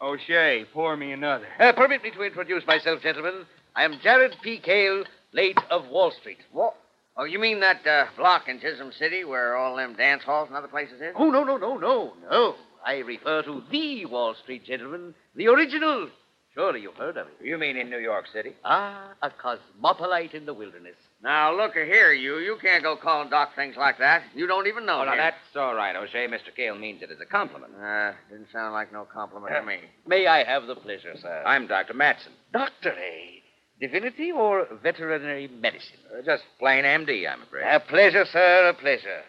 O'Shea, 0.01 0.65
pour 0.73 0.97
me 0.97 1.11
another. 1.11 1.45
Uh, 1.59 1.71
permit 1.73 2.01
me 2.01 2.09
to 2.11 2.23
introduce 2.23 2.65
myself, 2.65 3.01
gentlemen. 3.03 3.45
I 3.75 3.83
am 3.83 3.99
Jared 4.01 4.35
P. 4.41 4.57
Cale, 4.57 5.03
late 5.33 5.59
of 5.69 5.87
Wall 5.89 6.11
Street. 6.19 6.39
What? 6.51 6.75
Oh, 7.17 7.23
you 7.23 7.39
mean 7.39 7.61
that 7.61 7.85
uh, 7.87 8.05
block 8.17 8.49
in 8.49 8.59
Chisholm 8.59 8.91
City 8.91 9.23
where 9.23 9.55
all 9.55 9.75
them 9.77 9.95
dance 9.95 10.23
halls 10.23 10.49
and 10.49 10.57
other 10.57 10.67
places 10.67 10.99
is? 11.01 11.13
Oh, 11.15 11.29
no, 11.31 11.43
no, 11.43 11.57
no, 11.57 11.77
no, 11.77 12.13
no. 12.29 12.55
I 12.85 12.97
refer 12.97 13.41
to 13.43 13.63
the 13.71 14.05
Wall 14.05 14.35
Street, 14.43 14.65
gentlemen. 14.65 15.13
The 15.35 15.47
original. 15.47 16.09
Surely 16.53 16.81
you've 16.81 16.95
heard 16.95 17.17
of 17.17 17.27
it. 17.27 17.33
You 17.41 17.57
mean 17.57 17.75
in 17.77 17.89
New 17.89 17.97
York 17.99 18.25
City? 18.31 18.53
Ah, 18.63 19.09
a 19.21 19.29
cosmopolite 19.29 20.33
in 20.33 20.45
the 20.45 20.53
wilderness. 20.53 20.95
Now, 21.23 21.53
look 21.55 21.73
here, 21.73 22.13
you. 22.13 22.37
You 22.37 22.57
can't 22.61 22.83
go 22.83 22.95
calling 22.95 23.29
Doc 23.29 23.55
things 23.55 23.75
like 23.77 23.97
that. 23.99 24.23
You 24.35 24.45
don't 24.47 24.67
even 24.67 24.85
know 24.85 25.01
Oh, 25.01 25.05
now 25.05 25.11
him. 25.13 25.17
that's 25.17 25.55
all 25.55 25.73
right, 25.75 25.95
O'Shea. 25.95 26.27
Mr. 26.27 26.55
Kale 26.55 26.77
means 26.77 27.01
it 27.01 27.11
as 27.11 27.19
a 27.21 27.25
compliment. 27.25 27.73
Uh, 27.81 28.11
didn't 28.29 28.51
sound 28.53 28.73
like 28.73 28.93
no 28.93 29.03
compliment 29.05 29.53
to 29.53 29.63
me. 29.65 29.79
May 30.07 30.27
I 30.27 30.43
have 30.43 30.67
the 30.67 30.75
pleasure, 30.75 31.15
sir? 31.21 31.43
I'm 31.45 31.67
Dr. 31.67 31.93
Matson. 31.93 32.31
Doctor, 32.53 32.91
eh? 32.91 33.39
Divinity 33.79 34.31
or 34.31 34.67
veterinary 34.81 35.47
medicine? 35.47 35.97
Uh, 36.11 36.21
just 36.23 36.43
plain 36.59 36.85
MD, 36.85 37.29
I'm 37.29 37.41
afraid. 37.41 37.63
A 37.63 37.79
pleasure, 37.79 38.25
sir, 38.25 38.69
a 38.69 38.73
pleasure. 38.73 39.21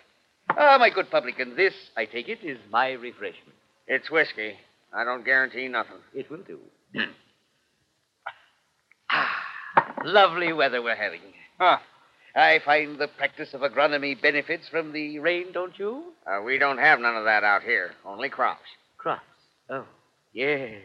Ah, 0.51 0.77
my 0.79 0.91
good 0.91 1.11
publican, 1.11 1.57
this, 1.57 1.75
I 1.97 2.05
take 2.05 2.29
it, 2.29 2.39
is 2.45 2.59
my 2.71 2.93
refreshment. 2.93 3.57
It's 3.89 4.11
whiskey. 4.11 4.55
I 4.95 5.05
don't 5.05 5.25
guarantee 5.25 5.67
nothing. 5.67 5.97
It 6.15 6.31
will 6.31 6.43
do. 6.47 6.61
ah, 9.11 9.95
lovely 10.05 10.53
weather 10.53 10.81
we're 10.81 10.95
having. 10.95 11.21
Huh. 11.59 11.79
I 12.37 12.61
find 12.65 12.99
the 12.99 13.09
practice 13.09 13.55
of 13.55 13.63
agronomy 13.63 14.21
benefits 14.21 14.69
from 14.69 14.93
the 14.93 15.19
rain, 15.19 15.53
don't 15.53 15.77
you? 15.79 16.13
Uh, 16.27 16.43
we 16.43 16.59
don't 16.59 16.79
have 16.79 17.01
none 17.01 17.17
of 17.17 17.25
that 17.25 17.45
out 17.45 17.63
here. 17.63 17.93
Only 18.05 18.29
crops. 18.29 18.61
Crops. 18.99 19.23
Oh, 19.71 19.87
yes. 20.35 20.83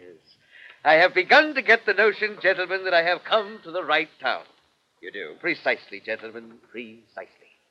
I 0.84 0.94
have 0.94 1.14
begun 1.14 1.54
to 1.56 1.62
get 1.62 1.86
the 1.86 1.94
notion, 1.94 2.38
gentlemen, 2.42 2.86
that 2.86 2.94
I 2.94 3.04
have 3.04 3.24
come 3.24 3.60
to 3.64 3.72
the 3.72 3.84
right 3.84 4.10
town. 4.20 4.44
You 5.02 5.12
do. 5.12 5.36
Precisely, 5.40 6.02
gentlemen, 6.04 6.54
precisely. 6.72 7.28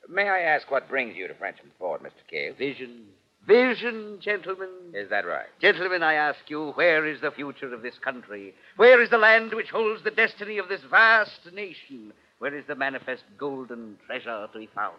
May 0.09 0.27
I 0.29 0.39
ask 0.39 0.69
what 0.71 0.89
brings 0.89 1.15
you 1.15 1.27
to 1.27 1.33
Frenchman 1.33 1.71
Ford, 1.77 2.01
Mr. 2.01 2.27
Kale? 2.29 2.53
Vision. 2.55 3.05
Vision, 3.47 4.19
gentlemen. 4.21 4.69
Is 4.93 5.09
that 5.09 5.25
right? 5.25 5.47
Gentlemen, 5.59 6.03
I 6.03 6.13
ask 6.13 6.39
you, 6.47 6.71
where 6.71 7.05
is 7.05 7.21
the 7.21 7.31
future 7.31 7.73
of 7.73 7.81
this 7.81 7.97
country? 8.03 8.53
Where 8.77 9.01
is 9.01 9.09
the 9.09 9.17
land 9.17 9.53
which 9.53 9.69
holds 9.69 10.03
the 10.03 10.11
destiny 10.11 10.57
of 10.57 10.69
this 10.69 10.81
vast 10.89 11.39
nation? 11.53 12.13
Where 12.39 12.55
is 12.55 12.65
the 12.67 12.75
manifest 12.75 13.23
golden 13.37 13.97
treasure 14.05 14.47
to 14.51 14.59
be 14.59 14.69
found? 14.73 14.97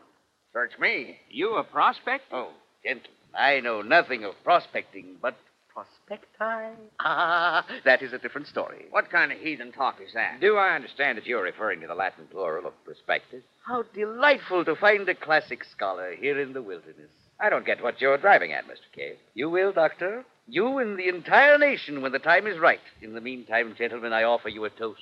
Search 0.52 0.72
me. 0.78 1.18
You 1.30 1.56
a 1.56 1.64
prospect? 1.64 2.24
Oh, 2.32 2.50
gentlemen, 2.84 3.10
I 3.34 3.60
know 3.60 3.80
nothing 3.80 4.24
of 4.24 4.34
prospecting, 4.44 5.16
but 5.20 5.36
prospecti? 5.74 6.74
Ah, 7.00 7.66
that 7.84 8.02
is 8.02 8.12
a 8.12 8.18
different 8.18 8.46
story. 8.46 8.86
What 8.90 9.10
kind 9.10 9.32
of 9.32 9.38
heathen 9.38 9.72
talk 9.72 10.00
is 10.00 10.12
that? 10.14 10.40
Do 10.40 10.56
I 10.56 10.74
understand 10.74 11.18
that 11.18 11.26
you're 11.26 11.42
referring 11.42 11.80
to 11.80 11.86
the 11.86 11.94
Latin 11.94 12.26
plural 12.30 12.66
of 12.66 12.84
prospectus? 12.84 13.42
How 13.66 13.84
delightful 13.94 14.64
to 14.64 14.76
find 14.76 15.08
a 15.08 15.14
classic 15.14 15.64
scholar 15.64 16.14
here 16.14 16.40
in 16.40 16.52
the 16.52 16.62
wilderness. 16.62 17.10
I 17.40 17.50
don't 17.50 17.66
get 17.66 17.82
what 17.82 18.00
you're 18.00 18.18
driving 18.18 18.52
at, 18.52 18.66
Mr. 18.66 18.86
Kale. 18.94 19.16
You 19.34 19.50
will, 19.50 19.72
Doctor. 19.72 20.24
You 20.46 20.78
and 20.78 20.98
the 20.98 21.08
entire 21.08 21.58
nation 21.58 22.02
when 22.02 22.12
the 22.12 22.18
time 22.18 22.46
is 22.46 22.58
right. 22.58 22.80
In 23.00 23.14
the 23.14 23.20
meantime, 23.20 23.74
gentlemen, 23.76 24.12
I 24.12 24.24
offer 24.24 24.48
you 24.48 24.64
a 24.64 24.70
toast. 24.70 25.00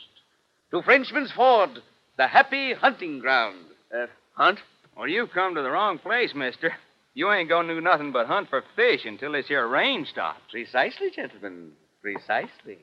To 0.71 0.83
Frenchman's 0.83 1.33
Ford, 1.33 1.83
the 2.17 2.29
happy 2.29 2.75
hunting 2.75 3.19
ground. 3.19 3.65
Uh, 3.95 4.07
hunt? 4.35 4.59
Well, 4.97 5.09
you've 5.09 5.33
come 5.33 5.55
to 5.55 5.62
the 5.62 5.71
wrong 5.71 5.99
place, 5.99 6.35
mister. 6.35 6.73
You 7.12 7.33
ain't 7.33 7.49
gonna 7.49 7.75
do 7.75 7.81
nothing 7.81 8.12
but 8.12 8.26
hunt 8.26 8.49
for 8.49 8.62
fish 8.76 9.05
until 9.05 9.33
this 9.33 9.49
here 9.49 9.67
rain 9.67 10.07
stops. 10.07 10.40
Precisely, 10.50 11.11
gentlemen. 11.14 11.73
Precisely. 12.00 12.79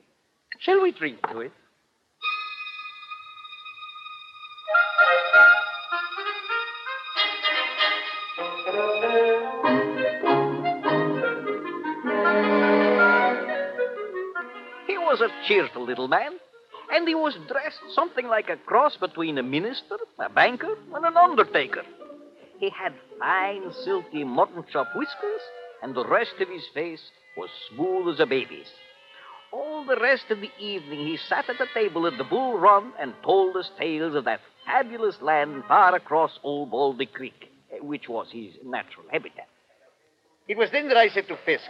Shall 0.60 0.82
we 0.82 0.92
drink 0.92 1.22
to 1.32 1.40
it? 1.40 1.52
He 14.88 14.98
was 14.98 15.22
a 15.22 15.30
cheerful 15.48 15.86
little 15.86 16.10
man, 16.10 16.32
and 16.92 17.08
he 17.08 17.16
was 17.16 17.38
dressed 17.48 17.80
something 17.96 18.28
like 18.28 18.50
a 18.50 18.58
cross 18.58 18.98
between 18.98 19.38
a 19.38 19.44
minister, 19.44 19.98
a 20.20 20.30
banker, 20.30 20.76
and 20.94 21.06
an 21.06 21.16
undertaker. 21.16 21.84
He 22.60 22.70
had 22.70 22.94
fine, 23.20 23.72
silky 23.84 24.24
mutton 24.24 24.64
chop 24.72 24.88
whiskers, 24.96 25.42
and 25.84 25.94
the 25.94 26.08
rest 26.08 26.34
of 26.40 26.50
his 26.50 26.66
face 26.74 27.02
was 27.38 27.50
smooth 27.70 28.14
as 28.14 28.20
a 28.20 28.26
baby's. 28.26 28.68
All 29.52 29.86
the 29.86 30.00
rest 30.02 30.26
of 30.30 30.42
the 30.42 30.52
evening 30.60 31.06
he 31.06 31.18
sat 31.18 31.50
at 31.50 31.58
the 31.58 31.68
table 31.74 32.08
at 32.08 32.18
the 32.18 32.24
Bull 32.24 32.58
Run 32.58 32.92
and 33.00 33.14
told 33.24 33.56
us 33.56 33.70
tales 33.80 34.16
of 34.16 34.26
that 34.26 34.42
fabulous 34.66 35.22
land 35.22 35.64
far 35.68 35.96
across 35.96 36.40
Old 36.44 36.72
Baldy 36.72 37.06
Creek, 37.06 37.50
eh, 37.72 37.78
which 37.80 38.10
was 38.10 38.28
his 38.32 38.54
natural 38.66 39.06
habitat. 39.12 39.48
It 40.48 40.58
was 40.58 40.70
then 40.72 40.88
that 40.90 40.98
I 40.98 41.10
said 41.10 41.28
to 41.28 41.38
Fisk, 41.46 41.70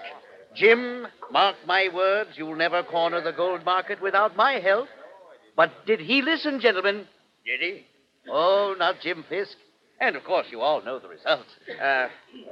Jim, 0.56 1.06
mark 1.32 1.56
my 1.68 1.90
words, 1.94 2.32
you'll 2.36 2.56
never 2.56 2.82
corner 2.84 3.22
the 3.22 3.32
gold 3.32 3.64
market 3.64 4.02
without 4.02 4.36
my 4.36 4.54
help. 4.54 4.88
But 5.56 5.72
did 5.86 6.00
he 6.00 6.22
listen, 6.22 6.60
gentlemen? 6.60 7.08
Did 7.46 7.60
he? 7.60 7.86
Oh, 8.30 8.76
not 8.78 9.02
Jim 9.02 9.24
Fisk. 9.30 9.56
And 10.00 10.16
of 10.16 10.24
course, 10.24 10.48
you 10.52 10.62
all 10.62 10.84
know 10.84 11.00
the 11.00 11.08
result. 11.08 11.46
Uh, 11.70 12.08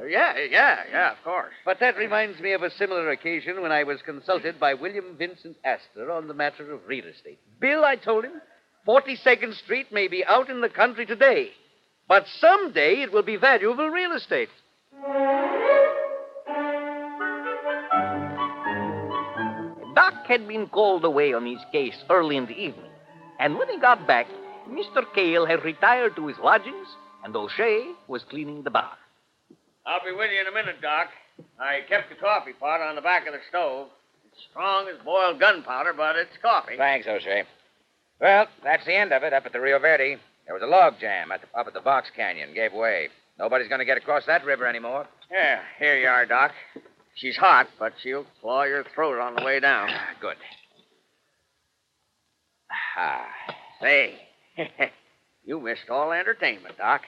yeah, 0.08 0.34
yeah, 0.50 0.80
yeah, 0.92 1.12
of 1.12 1.24
course. 1.24 1.54
But 1.64 1.80
that 1.80 1.96
reminds 1.96 2.40
me 2.40 2.54
of 2.54 2.64
a 2.64 2.72
similar 2.72 3.12
occasion 3.12 3.62
when 3.62 3.72
I 3.72 3.84
was 3.84 4.02
consulted 4.02 4.60
by 4.60 4.74
William 4.74 5.16
Vincent 5.18 5.56
Astor 5.64 6.12
on 6.12 6.28
the 6.28 6.34
matter 6.34 6.74
of 6.74 6.88
real 6.88 7.06
estate. 7.06 7.40
Bill, 7.60 7.86
I 7.86 7.98
told 7.98 8.26
him, 8.26 8.42
42nd 8.88 9.54
Street 9.64 9.92
may 9.92 10.08
be 10.08 10.26
out 10.26 10.50
in 10.50 10.62
the 10.62 10.70
country 10.70 11.06
today, 11.06 11.52
but 12.08 12.26
someday 12.40 13.02
it 13.02 13.12
will 13.12 13.24
be 13.24 13.36
valuable 13.36 13.90
real 13.90 14.14
estate. 14.14 14.50
Doc 19.96 20.26
had 20.28 20.48
been 20.48 20.68
called 20.68 21.06
away 21.06 21.34
on 21.34 21.46
his 21.46 21.60
case 21.72 21.96
early 22.10 22.38
in 22.38 22.48
the 22.48 22.58
evening, 22.58 22.92
and 23.40 23.58
when 23.58 23.70
he 23.70 23.80
got 23.80 24.08
back, 24.08 24.28
Mr. 24.68 25.04
Kale 25.14 25.46
had 25.46 25.64
retired 25.64 26.16
to 26.16 26.28
his 26.28 26.38
lodgings, 26.40 26.88
and 27.26 27.36
O'Shea 27.36 27.92
was 28.08 28.24
cleaning 28.30 28.62
the 28.62 28.70
bar. 28.70 28.92
I'll 29.86 30.06
be 30.06 30.16
with 30.16 30.30
you 30.32 30.40
in 30.40 30.48
a 30.48 30.52
minute, 30.52 30.80
Doc. 30.82 31.08
I 31.60 31.82
kept 31.90 32.10
the 32.10 32.16
coffee 32.16 32.54
pot 32.54 32.82
on 32.82 32.96
the 32.96 33.02
back 33.02 33.28
of 33.28 33.34
the 33.34 33.40
stove. 33.50 33.88
It's 34.32 34.42
strong 34.52 34.88
as 34.88 35.04
boiled 35.04 35.40
gunpowder, 35.40 35.94
but 35.94 36.16
it's 36.16 36.38
coffee. 36.42 36.78
Thanks, 36.78 37.08
O'Shea. 37.08 37.44
Well, 38.22 38.46
that's 38.64 38.86
the 38.86 38.96
end 38.96 39.12
of 39.12 39.24
it 39.24 39.34
up 39.34 39.46
at 39.46 39.54
the 39.54 39.60
Rio 39.60 39.80
Verde. 39.80 40.18
There 40.46 40.54
was 40.54 40.64
a 40.64 40.68
log 40.68 40.94
jam 41.02 41.32
at 41.32 41.42
the, 41.42 41.60
up 41.60 41.68
at 41.68 41.74
the 41.74 41.82
Box 41.82 42.10
Canyon. 42.16 42.54
Gave 42.54 42.74
way. 42.74 43.10
Nobody's 43.40 43.68
going 43.68 43.80
to 43.80 43.86
get 43.86 43.98
across 43.98 44.26
that 44.28 44.46
river 44.46 44.68
anymore. 44.68 45.08
Yeah, 45.32 45.60
here 45.80 45.98
you 45.98 46.08
are, 46.08 46.26
Doc. 46.26 46.52
She's 47.16 47.36
hot, 47.36 47.68
but 47.80 47.94
she'll 48.04 48.26
claw 48.40 48.64
your 48.64 48.86
throat 48.94 49.20
on 49.20 49.36
the 49.36 49.44
way 49.44 49.60
down. 49.60 49.90
Good. 50.22 50.38
Ah. 52.98 53.26
Say, 53.82 54.16
you 55.44 55.60
missed 55.60 55.90
all 55.90 56.12
entertainment, 56.12 56.78
Doc. 56.78 57.02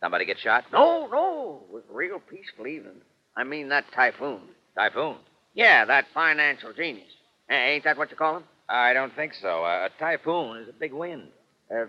Somebody 0.00 0.24
get 0.24 0.38
shot? 0.38 0.64
No, 0.72 1.06
no. 1.10 1.62
It 1.68 1.74
was 1.74 1.82
a 1.90 1.94
real 1.94 2.20
peaceful 2.20 2.66
evening. 2.66 3.02
I 3.36 3.44
mean 3.44 3.68
that 3.68 3.84
typhoon. 3.94 4.40
Typhoon? 4.76 5.16
Yeah, 5.54 5.84
that 5.84 6.06
financial 6.14 6.72
genius. 6.72 7.12
Eh, 7.48 7.54
ain't 7.54 7.84
that 7.84 7.98
what 7.98 8.10
you 8.10 8.16
call 8.16 8.38
him? 8.38 8.44
I 8.68 8.92
don't 8.92 9.14
think 9.14 9.34
so. 9.34 9.64
Uh, 9.64 9.88
a 9.88 9.90
typhoon 9.98 10.58
is 10.58 10.68
a 10.68 10.72
big 10.72 10.92
wind. 10.92 11.28
Uh, 11.70 11.86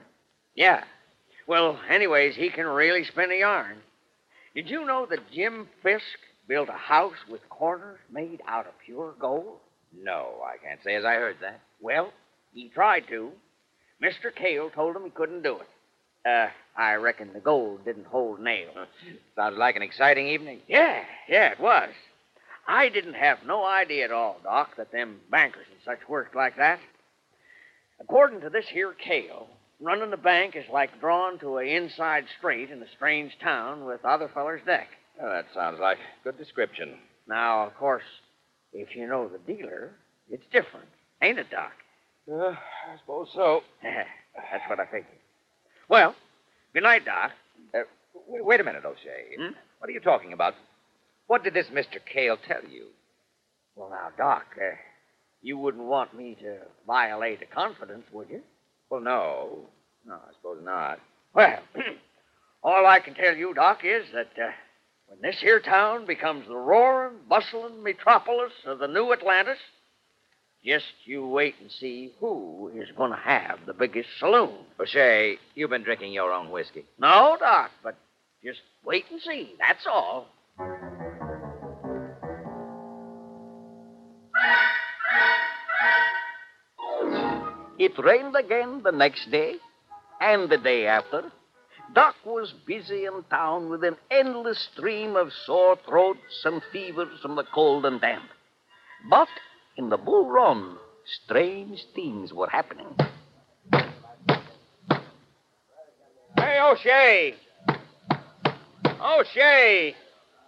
yeah. 0.56 0.84
Well, 1.48 1.80
anyways, 1.90 2.36
he 2.36 2.50
can 2.50 2.66
really 2.66 3.04
spin 3.06 3.32
a 3.32 3.40
yarn. 3.40 3.78
Did 4.56 4.70
you 4.70 4.86
know 4.86 5.06
that 5.10 5.32
Jim 5.32 5.68
Fisk 5.82 6.04
built 6.48 6.70
a 6.70 6.74
house 6.74 7.16
with 7.30 7.48
corners 7.50 8.00
made 8.12 8.42
out 8.48 8.68
of 8.68 8.74
pure 8.86 9.14
gold? 9.20 9.60
No, 9.98 10.42
I 10.46 10.58
can't 10.58 10.80
say 10.84 10.96
as 10.96 11.06
I 11.06 11.14
heard 11.14 11.38
that. 11.42 11.62
Well, 11.80 12.12
he 12.54 12.70
tried 12.70 13.08
to. 13.10 13.32
Mr. 14.04 14.34
Kale 14.36 14.70
told 14.72 14.96
him 14.96 15.04
he 15.04 15.12
couldn't 15.12 15.44
do 15.44 15.58
it. 15.60 15.68
Uh, 16.26 16.48
I 16.78 16.94
reckon 16.96 17.34
the 17.34 17.40
gold 17.40 17.84
didn't 17.86 18.06
hold 18.06 18.40
nail. 18.40 18.70
Sounds 19.36 19.58
like 19.58 19.76
an 19.76 19.82
exciting 19.82 20.28
evening. 20.28 20.60
Yeah, 20.68 21.04
yeah, 21.28 21.52
it 21.52 21.60
was. 21.60 21.90
I 22.68 22.90
didn't 22.90 23.16
have 23.16 23.40
no 23.46 23.66
idea 23.66 24.06
at 24.06 24.12
all, 24.12 24.38
Doc, 24.44 24.78
that 24.78 24.92
them 24.92 25.20
bankers 25.30 25.66
and 25.70 25.80
such 25.84 26.08
worked 26.08 26.36
like 26.36 26.58
that. 26.58 26.80
According 28.00 28.42
to 28.42 28.50
this 28.50 28.66
here 28.72 28.94
Kale, 28.94 29.48
running 29.80 30.12
the 30.12 30.18
bank 30.18 30.56
is 30.56 30.66
like 30.72 31.00
drawn 31.00 31.40
to 31.40 31.58
a 31.58 31.64
inside 31.64 32.26
straight 32.38 32.70
in 32.70 32.82
a 32.82 32.90
strange 32.96 33.34
town 33.44 33.86
with 33.86 34.06
other 34.06 34.30
fellers' 34.34 34.62
deck. 34.66 34.88
Well, 35.20 35.32
that 35.32 35.46
sounds 35.54 35.80
like 35.80 35.98
a 35.98 36.24
good 36.24 36.38
description. 36.38 36.96
Now, 37.28 37.66
of 37.66 37.76
course, 37.76 38.04
if 38.74 38.96
you 38.96 39.08
know 39.08 39.28
the 39.28 39.54
dealer, 39.54 39.92
it's 40.30 40.46
different, 40.52 40.88
ain't 41.22 41.40
it, 41.40 41.50
Doc? 41.50 41.72
Uh, 42.32 42.56
I 42.56 42.98
suppose 43.00 43.28
so. 43.34 43.62
That's 43.84 44.70
what 44.70 44.80
I 44.80 44.86
figured. 44.86 45.21
Well, 45.92 46.16
good 46.74 46.84
night, 46.84 47.04
Doc. 47.04 47.32
Uh, 47.76 47.80
wait, 48.26 48.46
wait 48.46 48.62
a 48.62 48.64
minute, 48.64 48.86
O'Shea. 48.86 49.36
Hmm? 49.38 49.52
What 49.80 49.90
are 49.90 49.92
you 49.92 50.00
talking 50.00 50.32
about? 50.32 50.54
What 51.28 51.44
did 51.44 51.54
this 51.54 51.68
Mr. 51.68 51.98
Kale 52.06 52.38
tell 52.48 52.64
you? 52.64 52.86
Well, 53.76 53.90
now, 53.90 54.08
Doc, 54.18 54.46
uh, 54.58 54.76
you 55.42 55.58
wouldn't 55.58 55.84
want 55.84 56.16
me 56.16 56.38
to 56.44 56.60
violate 56.88 57.42
a 57.42 57.46
confidence, 57.46 58.06
would 58.14 58.30
you? 58.30 58.40
Well, 58.90 59.02
no. 59.02 59.68
No, 60.08 60.14
I 60.14 60.34
suppose 60.38 60.60
not. 60.64 61.00
Well, 61.34 61.60
all 62.64 62.86
I 62.88 63.02
can 63.02 63.14
tell 63.14 63.36
you, 63.36 63.54
Doc, 63.54 63.80
is 63.84 64.06
that 64.14 64.32
uh, 64.42 64.52
when 65.08 65.20
this 65.22 65.42
here 65.42 65.60
town 65.60 66.06
becomes 66.06 66.48
the 66.48 66.56
roaring, 66.56 67.16
bustling 67.28 67.84
metropolis 67.84 68.54
of 68.66 68.80
the 68.80 68.88
new 68.88 69.12
Atlantis, 69.12 69.60
Just 70.64 70.86
you 71.06 71.26
wait 71.26 71.56
and 71.60 71.72
see 71.72 72.14
who 72.20 72.72
is 72.76 72.88
going 72.96 73.10
to 73.10 73.18
have 73.18 73.60
the 73.66 73.74
biggest 73.74 74.10
saloon. 74.20 74.54
O'Shea, 74.80 75.38
you've 75.56 75.72
been 75.72 75.84
drinking 75.84 76.14
your 76.14 76.32
own 76.32 76.52
whiskey. 76.52 76.86
No, 77.00 77.36
Doc, 77.40 77.72
but 77.84 77.98
just 78.44 78.60
wait 78.86 79.06
and 79.10 79.20
see. 79.22 79.56
That's 79.60 79.88
all. 79.88 80.28
It 87.80 87.98
rained 87.98 88.36
again 88.36 88.82
the 88.84 88.92
next 88.92 89.32
day 89.32 89.56
and 90.20 90.48
the 90.48 90.60
day 90.60 90.86
after. 90.86 91.32
Doc 91.96 92.14
was 92.24 92.54
busy 92.68 93.06
in 93.06 93.24
town 93.32 93.70
with 93.70 93.84
an 93.84 93.98
endless 94.12 94.70
stream 94.72 95.16
of 95.16 95.34
sore 95.48 95.78
throats 95.88 96.46
and 96.46 96.62
fevers 96.72 97.20
from 97.24 97.36
the 97.36 97.46
cold 97.52 97.88
and 97.88 98.00
damp. 98.00 98.30
But 99.10 99.28
in 99.82 99.90
the 99.90 99.98
Bull 99.98 100.30
Run, 100.30 100.78
strange 101.26 101.84
things 101.96 102.32
were 102.32 102.48
happening. 102.48 102.86
Hey, 106.38 106.60
O'Shea! 106.62 107.34
O'Shea! 109.02 109.96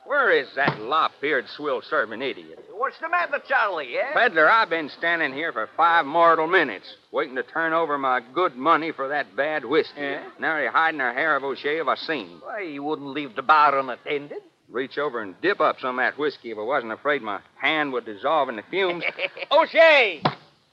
Where 0.06 0.32
is 0.32 0.48
that 0.56 0.80
lop-eared 0.80 1.46
swill 1.56 1.82
serving 1.90 2.22
idiot? 2.22 2.60
What's 2.72 3.00
the 3.00 3.10
matter, 3.10 3.42
Charlie, 3.48 3.98
eh? 3.98 4.14
Peddler, 4.14 4.50
I've 4.50 4.70
been 4.70 4.90
standing 4.90 5.34
here 5.34 5.52
for 5.52 5.70
five 5.76 6.06
mortal 6.06 6.46
minutes, 6.46 6.86
waiting 7.12 7.36
to 7.36 7.44
turn 7.44 7.74
over 7.74 7.98
my 7.98 8.22
good 8.34 8.56
money 8.56 8.92
for 8.92 9.08
that 9.08 9.36
bad 9.36 9.66
whiskey. 9.66 10.02
Yeah? 10.02 10.28
Nary 10.40 10.68
hiding 10.68 11.00
her 11.00 11.14
hair 11.14 11.38
of 11.38 11.44
O'Shea 11.44 11.80
if 11.80 11.88
I 11.88 11.96
seen 11.96 12.28
him. 12.28 12.42
Why, 12.44 12.62
you 12.62 12.84
wouldn't 12.84 13.08
leave 13.08 13.36
the 13.36 13.42
bar 13.42 13.80
unattended. 13.80 14.42
Reach 14.74 14.98
over 14.98 15.22
and 15.22 15.40
dip 15.40 15.62
up 15.62 15.80
some 15.80 16.00
of 16.00 16.04
that 16.04 16.18
whiskey 16.18 16.50
if 16.50 16.58
I 16.58 16.62
wasn't 16.62 16.94
afraid 16.94 17.22
my 17.22 17.40
hand 17.62 17.94
would 17.94 18.06
dissolve 18.06 18.50
in 18.50 18.56
the 18.56 18.64
fumes. 18.72 19.04
O'Shea! 19.52 20.20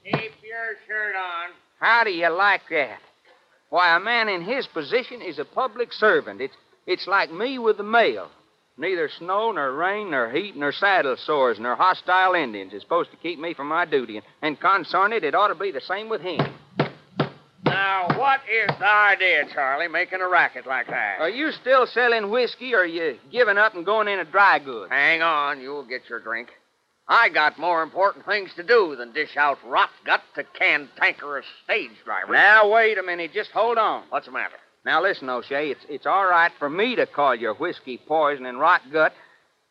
Keep 0.03 0.33
your 0.43 0.77
shirt 0.89 1.15
on. 1.15 1.51
How 1.79 2.03
do 2.05 2.11
you 2.11 2.31
like 2.31 2.63
that? 2.71 2.99
Why, 3.69 3.95
a 3.95 4.01
man 4.01 4.31
in 4.31 4.43
his 4.43 4.67
position 4.67 5.21
is 5.21 5.39
a 5.39 5.45
public 5.45 5.93
servant. 5.93 6.41
It's, 6.41 6.57
it's 6.87 7.07
like 7.07 7.31
me 7.31 7.59
with 7.59 7.77
the 7.77 7.83
mail. 7.83 8.31
Neither 8.79 9.11
snow, 9.19 9.53
nor 9.53 9.71
rain, 9.75 10.13
nor 10.13 10.31
heat, 10.31 10.57
nor 10.57 10.73
saddle 10.73 11.17
sores, 11.19 11.59
nor 11.61 11.77
hostile 11.77 12.35
Indians 12.35 12.73
is 12.73 12.81
supposed 12.81 13.11
to 13.11 13.19
keep 13.19 13.39
me 13.39 13.53
from 13.53 13.69
my 13.69 13.85
duty. 13.85 14.17
And, 14.17 14.27
and 14.41 14.59
consarn 14.59 15.13
it, 15.13 15.25
it 15.25 15.35
ought 15.35 15.49
to 15.49 15.55
be 15.55 15.73
the 15.73 15.83
same 15.83 16.09
with 16.09 16.23
him. 16.23 16.41
Now, 17.81 18.09
what 18.19 18.41
is 18.47 18.69
the 18.79 18.87
idea, 18.87 19.47
Charlie, 19.55 19.89
making 19.89 20.21
a 20.21 20.29
racket 20.29 20.67
like 20.67 20.87
that? 20.89 21.17
Are 21.19 21.31
you 21.31 21.51
still 21.51 21.87
selling 21.87 22.29
whiskey, 22.29 22.75
or 22.75 22.81
are 22.81 22.85
you 22.85 23.17
giving 23.33 23.57
up 23.57 23.75
and 23.75 23.87
going 23.87 24.07
into 24.07 24.25
dry 24.25 24.59
goods? 24.59 24.91
Hang 24.91 25.23
on, 25.23 25.63
you'll 25.63 25.87
get 25.87 26.03
your 26.11 26.21
drink. 26.21 26.51
I 27.09 27.31
got 27.31 27.59
more 27.59 27.83
important 27.83 28.27
things 28.27 28.51
to 28.57 28.63
do 28.63 28.97
than 28.97 29.15
dish 29.15 29.35
out 29.35 29.57
rot 29.67 29.89
gut 30.05 30.21
to 30.35 30.45
cantankerous 30.45 31.47
stage 31.65 31.93
drivers. 32.05 32.35
Now, 32.35 32.71
wait 32.71 32.99
a 32.99 33.03
minute. 33.03 33.31
Just 33.33 33.51
hold 33.51 33.79
on. 33.79 34.05
What's 34.11 34.27
the 34.27 34.33
matter? 34.33 34.57
Now, 34.85 35.03
listen, 35.03 35.31
O'Shea, 35.31 35.71
it's, 35.71 35.85
it's 35.89 36.07
all 36.07 36.27
right 36.27 36.53
for 36.59 36.69
me 36.69 36.97
to 36.97 37.07
call 37.07 37.35
your 37.35 37.55
whiskey 37.55 37.99
poison 38.07 38.45
and 38.45 38.61
rot 38.61 38.83
gut, 38.93 39.15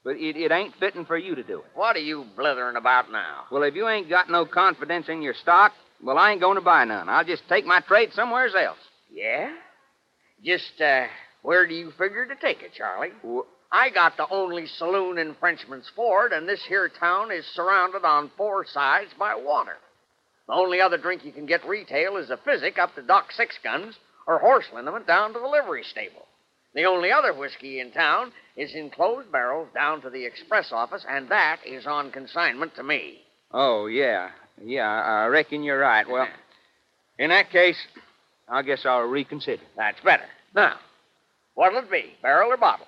but 0.04 0.16
it, 0.16 0.36
it 0.36 0.52
ain't 0.52 0.74
fitting 0.80 1.06
for 1.06 1.18
you 1.18 1.36
to 1.36 1.44
do 1.44 1.60
it. 1.60 1.66
What 1.76 1.96
are 1.96 2.00
you 2.00 2.26
blithering 2.36 2.76
about 2.76 3.12
now? 3.12 3.44
Well, 3.52 3.62
if 3.62 3.76
you 3.76 3.88
ain't 3.88 4.10
got 4.10 4.32
no 4.32 4.48
confidence 4.48 5.10
in 5.10 5.22
your 5.22 5.36
stock, 5.36 5.74
well, 6.02 6.18
I 6.18 6.32
ain't 6.32 6.42
going 6.42 6.56
to 6.56 6.62
buy 6.62 6.86
none. 6.86 7.10
I'll 7.10 7.26
just 7.26 7.44
take 7.50 7.66
my 7.66 7.82
trade 7.82 8.12
somewheres 8.14 8.54
else. 8.56 8.78
Yeah? 9.12 9.54
Just, 10.44 10.80
uh, 10.80 11.06
where 11.42 11.68
do 11.68 11.74
you 11.74 11.92
figure 11.92 12.26
to 12.26 12.36
take 12.36 12.62
it, 12.62 12.74
Charlie? 12.76 13.12
Wh- 13.26 13.48
I 13.72 13.90
got 13.90 14.18
the 14.18 14.28
only 14.30 14.66
saloon 14.66 15.18
in 15.18 15.36
Frenchman's 15.40 15.90
Ford, 15.96 16.32
and 16.34 16.48
this 16.48 16.64
here 16.68 16.90
town 16.90 17.32
is 17.32 17.46
surrounded 17.54 18.04
on 18.04 18.32
four 18.36 18.66
sides 18.66 19.12
by 19.18 19.36
water. 19.36 19.78
The 20.48 20.54
only 20.54 20.82
other 20.82 20.98
drink 20.98 21.24
you 21.24 21.32
can 21.32 21.46
get 21.46 21.68
retail 21.68 22.18
is 22.18 22.32
a 22.32 22.38
physic 22.38 22.80
up 22.80 22.96
to 22.96 23.04
Doc 23.04 23.32
Six 23.32 23.56
Guns 23.64 23.96
or 24.26 24.40
horse 24.40 24.66
liniment 24.74 25.06
down 25.06 25.34
to 25.34 25.40
the 25.40 25.48
livery 25.48 25.84
stable. 25.84 26.26
The 26.74 26.86
only 26.86 27.12
other 27.12 27.34
whiskey 27.34 27.80
in 27.80 27.92
town 27.92 28.32
is 28.56 28.74
in 28.74 28.90
closed 28.90 29.32
barrels 29.32 29.70
down 29.74 30.02
to 30.02 30.10
the 30.10 30.26
express 30.26 30.72
office, 30.72 31.06
and 31.08 31.30
that 31.30 31.58
is 31.66 31.86
on 31.86 32.12
consignment 32.12 32.76
to 32.76 32.84
me. 32.84 33.20
Oh, 33.52 33.88
yeah. 33.88 34.30
Yeah, 34.64 34.88
I 34.88 35.24
I 35.24 35.28
reckon 35.28 35.64
you're 35.64 35.80
right. 35.80 36.08
Well, 36.08 36.24
uh-huh. 36.24 36.32
in 37.18 37.30
that 37.30 37.50
case, 37.50 37.78
I 38.48 38.62
guess 38.62 38.86
I'll 38.86 39.02
reconsider. 39.02 39.64
That's 39.78 40.00
better. 40.02 40.26
Now, 40.56 40.76
what'll 41.56 41.80
it 41.80 41.92
be, 41.92 42.14
barrel 42.22 42.52
or 42.52 42.58
bottle? 42.58 42.88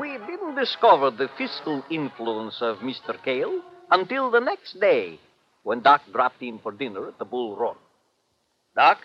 We 0.00 0.16
didn't 0.26 0.54
discover 0.54 1.10
the 1.10 1.28
fiscal 1.36 1.84
influence 1.90 2.58
of 2.60 2.78
Mr. 2.78 3.22
Kale 3.24 3.60
until 3.90 4.30
the 4.30 4.40
next 4.40 4.80
day 4.80 5.18
when 5.62 5.80
Doc 5.80 6.02
dropped 6.12 6.42
in 6.42 6.58
for 6.58 6.72
dinner 6.72 7.08
at 7.08 7.18
the 7.18 7.24
Bull 7.24 7.56
Run. 7.56 7.76
Doc, 8.74 8.98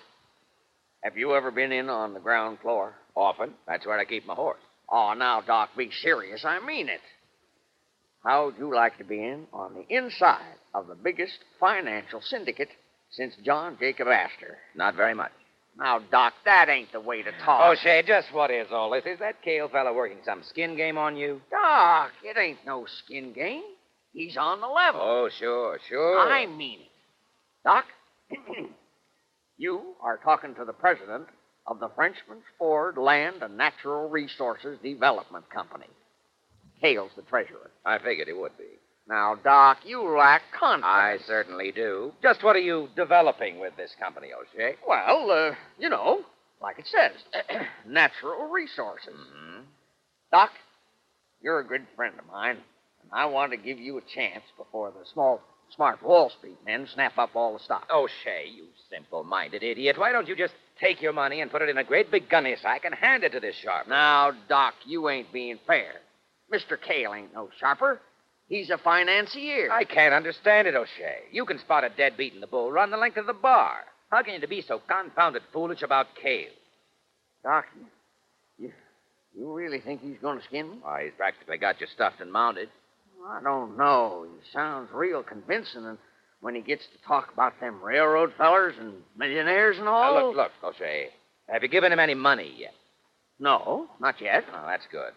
have 1.03 1.17
you 1.17 1.35
ever 1.35 1.51
been 1.51 1.71
in 1.71 1.89
on 1.89 2.13
the 2.13 2.19
ground 2.19 2.59
floor? 2.61 2.93
Often. 3.15 3.53
That's 3.67 3.85
where 3.85 3.99
I 3.99 4.05
keep 4.05 4.25
my 4.25 4.33
horse. 4.33 4.59
Oh, 4.89 5.13
now, 5.13 5.41
Doc, 5.41 5.69
be 5.77 5.89
serious. 6.01 6.43
I 6.45 6.59
mean 6.65 6.89
it. 6.89 7.01
How'd 8.23 8.57
you 8.57 8.73
like 8.73 8.97
to 8.99 9.03
be 9.03 9.21
in 9.21 9.47
on 9.51 9.73
the 9.73 9.85
inside 9.95 10.55
of 10.73 10.87
the 10.87 10.95
biggest 10.95 11.39
financial 11.59 12.21
syndicate 12.21 12.69
since 13.11 13.33
John 13.43 13.77
Jacob 13.79 14.07
Astor? 14.07 14.57
Not 14.75 14.95
very 14.95 15.13
much. 15.13 15.31
Now, 15.77 15.99
Doc, 16.11 16.33
that 16.45 16.69
ain't 16.69 16.91
the 16.91 16.99
way 16.99 17.23
to 17.23 17.31
talk. 17.43 17.61
Oh, 17.63 17.71
O'Shea, 17.71 18.03
just 18.05 18.31
what 18.31 18.51
is 18.51 18.67
all 18.71 18.91
this? 18.91 19.05
Is 19.05 19.19
that 19.19 19.41
Kale 19.41 19.67
fella 19.67 19.91
working 19.91 20.19
some 20.23 20.43
skin 20.43 20.77
game 20.77 20.97
on 20.97 21.17
you? 21.17 21.41
Doc, 21.49 22.11
it 22.23 22.37
ain't 22.37 22.59
no 22.65 22.85
skin 23.03 23.33
game. 23.33 23.63
He's 24.13 24.37
on 24.37 24.61
the 24.61 24.67
level. 24.67 25.01
Oh, 25.03 25.29
sure, 25.39 25.79
sure. 25.89 26.19
I 26.19 26.45
mean 26.45 26.81
it. 26.81 26.87
Doc, 27.65 27.85
you 29.57 29.95
are 30.01 30.17
talking 30.17 30.53
to 30.55 30.65
the 30.65 30.73
president 30.73 31.25
of 31.65 31.79
the 31.79 31.89
Frenchman's 31.95 32.43
Ford 32.57 32.97
Land 32.97 33.41
and 33.41 33.57
Natural 33.57 34.09
Resources 34.09 34.77
Development 34.83 35.49
Company. 35.49 35.87
Kale's 36.81 37.11
the 37.15 37.21
treasurer. 37.23 37.71
I 37.85 37.99
figured 37.99 38.27
he 38.27 38.33
would 38.33 38.57
be. 38.57 38.65
Now, 39.07 39.35
Doc, 39.35 39.79
you 39.85 40.01
lack 40.17 40.43
confidence. 40.57 40.85
I 40.85 41.17
certainly 41.25 41.71
do. 41.71 42.13
Just 42.21 42.43
what 42.43 42.55
are 42.55 42.59
you 42.59 42.89
developing 42.95 43.59
with 43.59 43.75
this 43.75 43.91
company, 43.99 44.29
O'Shea? 44.33 44.75
Well, 44.87 45.29
uh, 45.29 45.55
you 45.77 45.89
know, 45.89 46.21
like 46.61 46.79
it 46.79 46.87
says, 46.87 47.11
natural 47.87 48.49
resources. 48.49 49.13
Mm-hmm. 49.13 49.61
Doc, 50.31 50.51
you're 51.41 51.59
a 51.59 51.67
good 51.67 51.85
friend 51.95 52.15
of 52.17 52.25
mine, 52.31 52.57
and 53.01 53.11
I 53.11 53.25
want 53.25 53.51
to 53.51 53.57
give 53.57 53.77
you 53.77 53.97
a 53.97 54.01
chance 54.01 54.43
before 54.57 54.91
the 54.91 55.05
small, 55.11 55.41
smart 55.75 56.01
Wall 56.01 56.31
Street 56.37 56.57
men 56.65 56.87
snap 56.93 57.17
up 57.17 57.35
all 57.35 57.53
the 57.53 57.63
stock. 57.63 57.87
O'Shea, 57.93 58.47
you 58.53 58.67
simple-minded 58.89 59.63
idiot. 59.63 59.97
Why 59.97 60.13
don't 60.13 60.27
you 60.29 60.35
just 60.35 60.53
take 60.79 61.01
your 61.01 61.13
money 61.13 61.41
and 61.41 61.51
put 61.51 61.61
it 61.61 61.69
in 61.69 61.77
a 61.77 61.83
great 61.83 62.11
big 62.11 62.29
gunny 62.29 62.55
sack 62.61 62.85
and 62.85 62.93
hand 62.93 63.23
it 63.23 63.31
to 63.31 63.39
this 63.39 63.55
sharp? 63.55 63.87
Now, 63.87 64.31
Doc, 64.49 64.73
you 64.85 65.09
ain't 65.09 65.31
being 65.31 65.59
fair. 65.65 65.93
Mr. 66.53 66.79
Kale 66.79 67.13
ain't 67.13 67.33
no 67.33 67.49
sharper. 67.59 67.99
He's 68.47 68.69
a 68.69 68.77
financier. 68.77 69.71
I 69.71 69.83
can't 69.83 70.13
understand 70.13 70.67
it, 70.67 70.75
O'Shea. 70.75 71.23
You 71.31 71.45
can 71.45 71.59
spot 71.59 71.83
a 71.83 71.89
deadbeat 71.89 72.33
in 72.33 72.41
the 72.41 72.47
bull 72.47 72.71
run 72.71 72.91
the 72.91 72.97
length 72.97 73.17
of 73.17 73.25
the 73.25 73.33
bar. 73.33 73.77
How 74.11 74.21
can 74.21 74.39
you 74.39 74.47
be 74.47 74.61
so 74.61 74.79
confounded 74.87 75.41
foolish 75.51 75.81
about 75.81 76.07
Kale? 76.21 76.51
Doc, 77.43 77.65
you, 78.59 78.71
you 79.35 79.51
really 79.51 79.79
think 79.79 80.01
he's 80.01 80.19
going 80.21 80.37
to 80.37 80.43
skin 80.43 80.69
me? 80.69 80.77
Why, 80.81 81.05
he's 81.05 81.13
practically 81.17 81.57
got 81.57 81.81
you 81.81 81.87
stuffed 81.87 82.21
and 82.21 82.31
mounted. 82.31 82.69
I 83.27 83.41
don't 83.41 83.77
know. 83.77 84.25
He 84.25 84.51
sounds 84.51 84.89
real 84.93 85.23
convincing, 85.23 85.85
and 85.85 85.97
when 86.43 86.55
he 86.55 86.61
gets 86.61 86.83
to 86.87 87.07
talk 87.07 87.31
about 87.33 87.57
them 87.61 87.81
railroad 87.81 88.33
fellers 88.37 88.75
and 88.77 88.93
millionaires 89.17 89.77
and 89.79 89.87
all. 89.87 90.13
Now, 90.13 90.27
look, 90.27 90.35
look, 90.35 90.51
O'Shea. 90.75 91.07
Have 91.47 91.63
you 91.63 91.69
given 91.69 91.91
him 91.91 91.99
any 91.99 92.13
money 92.13 92.53
yet? 92.57 92.73
No, 93.39 93.87
not 94.01 94.19
yet. 94.21 94.43
Oh, 94.53 94.65
that's 94.67 94.85
good. 94.91 95.13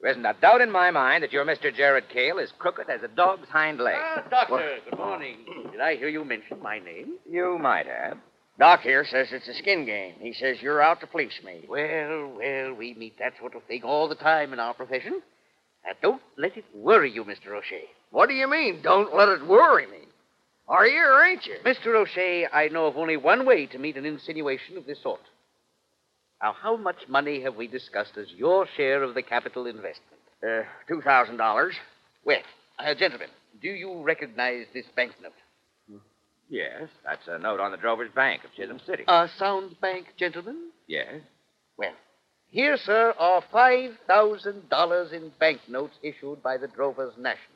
There 0.00 0.10
isn't 0.10 0.24
a 0.24 0.34
doubt 0.40 0.62
in 0.62 0.70
my 0.72 0.90
mind 0.90 1.24
that 1.24 1.32
your 1.32 1.44
Mr. 1.44 1.72
Jared 1.74 2.08
Kale 2.08 2.38
is 2.38 2.50
crooked 2.58 2.88
as 2.88 3.02
a 3.02 3.08
dog's 3.08 3.48
hind 3.50 3.80
leg. 3.80 3.96
Ah, 3.98 4.24
doctor, 4.30 4.78
good 4.88 4.98
morning. 4.98 5.36
Did 5.72 5.80
I 5.80 5.96
hear 5.96 6.08
you 6.08 6.24
mention 6.24 6.60
my 6.62 6.78
name? 6.78 7.18
You 7.30 7.58
might 7.60 7.86
have. 7.86 8.16
Doc 8.58 8.80
here 8.80 9.04
says 9.04 9.28
it's 9.30 9.48
a 9.48 9.54
skin 9.54 9.84
game. 9.84 10.14
He 10.20 10.32
says 10.32 10.56
you're 10.62 10.82
out 10.82 11.00
to 11.00 11.06
fleece 11.06 11.38
me. 11.44 11.66
Well, 11.68 12.32
well, 12.36 12.74
we 12.74 12.94
meet 12.94 13.18
that 13.18 13.34
sort 13.38 13.54
of 13.54 13.62
thing 13.64 13.82
all 13.82 14.08
the 14.08 14.14
time 14.14 14.54
in 14.54 14.58
our 14.58 14.72
profession. 14.74 15.20
Now, 15.84 15.92
don't 16.00 16.22
let 16.38 16.56
it 16.56 16.64
worry 16.74 17.10
you, 17.10 17.24
Mr. 17.24 17.48
O'Shea. 17.56 17.84
What 18.10 18.28
do 18.28 18.34
you 18.34 18.48
mean, 18.48 18.80
don't 18.82 19.14
let 19.14 19.28
it 19.28 19.46
worry 19.46 19.86
me? 19.86 20.01
Are 20.68 20.86
you 20.86 21.00
or 21.02 21.24
ain't 21.24 21.44
you? 21.46 21.56
Mr. 21.64 21.94
O'Shea, 21.96 22.46
I 22.52 22.68
know 22.68 22.86
of 22.86 22.96
only 22.96 23.16
one 23.16 23.44
way 23.46 23.66
to 23.66 23.78
meet 23.78 23.96
an 23.96 24.06
insinuation 24.06 24.76
of 24.76 24.86
this 24.86 25.02
sort. 25.02 25.20
Now, 26.42 26.54
how 26.60 26.76
much 26.76 27.08
money 27.08 27.42
have 27.42 27.56
we 27.56 27.66
discussed 27.68 28.16
as 28.16 28.26
your 28.36 28.66
share 28.76 29.02
of 29.02 29.14
the 29.14 29.22
capital 29.22 29.66
investment? 29.66 30.20
Uh, 30.42 30.62
$2,000. 30.90 31.70
Well, 32.24 32.38
uh, 32.78 32.94
gentlemen, 32.94 33.28
do 33.60 33.68
you 33.68 34.02
recognize 34.02 34.66
this 34.74 34.86
banknote? 34.96 35.32
Yes, 36.48 36.88
that's 37.04 37.26
a 37.28 37.38
note 37.38 37.60
on 37.60 37.70
the 37.70 37.78
Drover's 37.78 38.10
Bank 38.14 38.44
of 38.44 38.52
Chisholm 38.54 38.78
City. 38.86 39.04
A 39.08 39.28
sound 39.38 39.80
bank, 39.80 40.06
gentlemen? 40.18 40.70
yes. 40.86 41.20
Well, 41.78 41.92
Here, 42.50 42.76
sir, 42.76 43.14
are 43.18 43.42
$5,000 43.52 45.12
in 45.12 45.32
banknotes 45.40 45.94
issued 46.02 46.42
by 46.42 46.58
the 46.58 46.68
Drovers 46.68 47.14
National. 47.16 47.51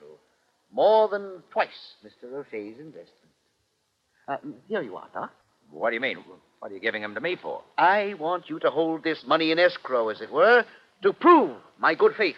More 0.76 1.08
than 1.08 1.42
twice 1.50 1.94
Mr. 2.04 2.30
O'Shea's 2.34 2.78
investment. 2.78 3.10
Uh, 4.28 4.36
here 4.68 4.82
you 4.82 4.94
are, 4.96 5.08
Doc. 5.14 5.32
What 5.70 5.88
do 5.88 5.94
you 5.94 6.02
mean? 6.02 6.18
What 6.58 6.70
are 6.70 6.74
you 6.74 6.80
giving 6.80 7.00
them 7.00 7.14
to 7.14 7.20
me 7.22 7.38
for? 7.40 7.62
I 7.78 8.12
want 8.20 8.50
you 8.50 8.58
to 8.58 8.70
hold 8.70 9.02
this 9.02 9.24
money 9.26 9.50
in 9.52 9.58
escrow, 9.58 10.10
as 10.10 10.20
it 10.20 10.30
were, 10.30 10.66
to 11.02 11.12
prove 11.14 11.56
my 11.78 11.94
good 11.94 12.12
faith. 12.14 12.36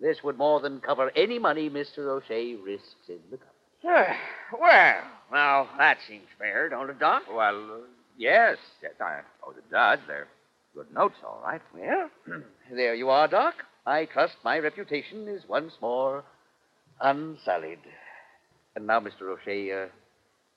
This 0.00 0.16
would 0.24 0.38
more 0.38 0.60
than 0.60 0.80
cover 0.80 1.12
any 1.14 1.38
money 1.38 1.68
Mr. 1.68 1.98
O'Shea 1.98 2.54
risks 2.54 3.10
in 3.10 3.18
the 3.30 3.36
company. 3.36 4.16
well, 4.58 5.02
now, 5.30 5.68
that 5.76 5.98
seems 6.08 6.28
fair, 6.38 6.70
don't 6.70 6.88
it, 6.88 6.98
Doc? 6.98 7.24
Well, 7.30 7.70
uh, 7.70 7.86
yes. 8.16 8.56
Yes, 8.82 8.92
I 8.98 9.20
owe 9.46 9.52
the 9.52 9.60
judge. 9.70 10.00
They're 10.06 10.28
good 10.74 10.90
notes, 10.94 11.16
all 11.22 11.42
right. 11.44 11.60
Well, 11.76 12.08
there 12.72 12.94
you 12.94 13.10
are, 13.10 13.28
Doc. 13.28 13.56
I 13.84 14.06
trust 14.06 14.36
my 14.42 14.58
reputation 14.58 15.28
is 15.28 15.42
once 15.46 15.74
more 15.82 16.24
unsullied. 17.02 17.78
And 18.76 18.86
now, 18.86 19.00
Mr. 19.00 19.22
O'Shea, 19.22 19.72
uh, 19.72 19.86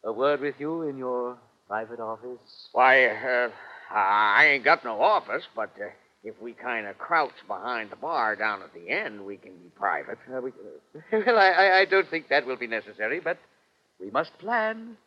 a 0.06 0.14
word 0.14 0.42
with 0.42 0.56
you 0.60 0.84
in 0.84 0.98
your 0.98 1.38
private 1.68 2.00
office. 2.00 2.70
Why, 2.72 3.08
uh, 3.08 3.50
I 3.94 4.48
ain't 4.54 4.64
got 4.64 4.84
no 4.86 5.02
office, 5.02 5.44
but 5.56 5.72
uh, 5.82 5.90
if 6.24 6.40
we 6.42 6.54
kind 6.54 6.88
of 6.88 6.98
crouch 6.98 7.34
behind 7.48 7.90
the 7.92 7.96
bar 7.98 8.36
down 8.36 8.62
at 8.62 8.74
the 8.74 8.90
end, 8.90 9.26
we 9.26 9.38
can 9.38 9.52
be 9.54 9.70
private. 9.76 10.18
Uh, 10.34 10.42
we, 10.42 10.52
well, 11.12 11.38
I, 11.38 11.50
I- 11.50 11.80
I 11.80 11.86
don't 11.86 12.10
think 12.10 12.30
that 12.30 12.46
will 12.46 12.58
be 12.58 12.68
necessary, 12.68 13.20
but 13.20 13.38
we 14.00 14.10
must 14.12 14.38
plan. 14.40 14.98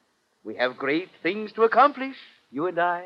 We 0.44 0.56
have 0.56 0.76
great 0.76 1.08
things 1.22 1.52
to 1.52 1.62
accomplish, 1.62 2.16
you 2.50 2.66
and 2.66 2.78
I. 2.78 3.04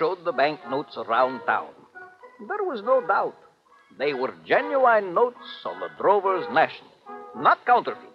showed 0.00 0.24
the 0.24 0.32
banknotes 0.32 0.96
around 0.96 1.40
town. 1.44 1.68
There 2.48 2.64
was 2.64 2.80
no 2.82 3.06
doubt. 3.06 3.36
They 3.98 4.14
were 4.14 4.32
genuine 4.46 5.12
notes 5.12 5.36
on 5.66 5.78
the 5.78 5.90
Drovers 5.98 6.46
National, 6.54 6.90
not 7.36 7.66
counterfeit. 7.66 8.08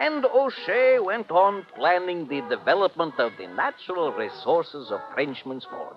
And 0.00 0.24
O'Shea 0.24 0.98
went 0.98 1.30
on 1.30 1.64
planning 1.76 2.26
the 2.26 2.42
development 2.50 3.14
of 3.18 3.32
the 3.38 3.46
natural 3.46 4.12
resources 4.12 4.90
of 4.90 4.98
Frenchman's 5.14 5.64
Ford. 5.70 5.94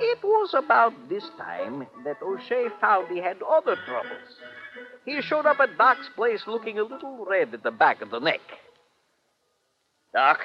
It 0.00 0.18
was 0.24 0.52
about 0.54 0.94
this 1.08 1.24
time 1.38 1.86
that 2.04 2.16
O'Shea 2.22 2.68
found 2.80 3.08
he 3.08 3.18
had 3.18 3.36
other 3.48 3.76
troubles. 3.86 4.32
He 5.04 5.20
showed 5.22 5.46
up 5.46 5.60
at 5.60 5.78
Doc's 5.78 6.08
place 6.16 6.42
looking 6.48 6.80
a 6.80 6.82
little 6.82 7.24
red 7.28 7.54
at 7.54 7.62
the 7.62 7.70
back 7.70 8.02
of 8.02 8.10
the 8.10 8.18
neck. 8.18 8.40
Doc, 10.12 10.40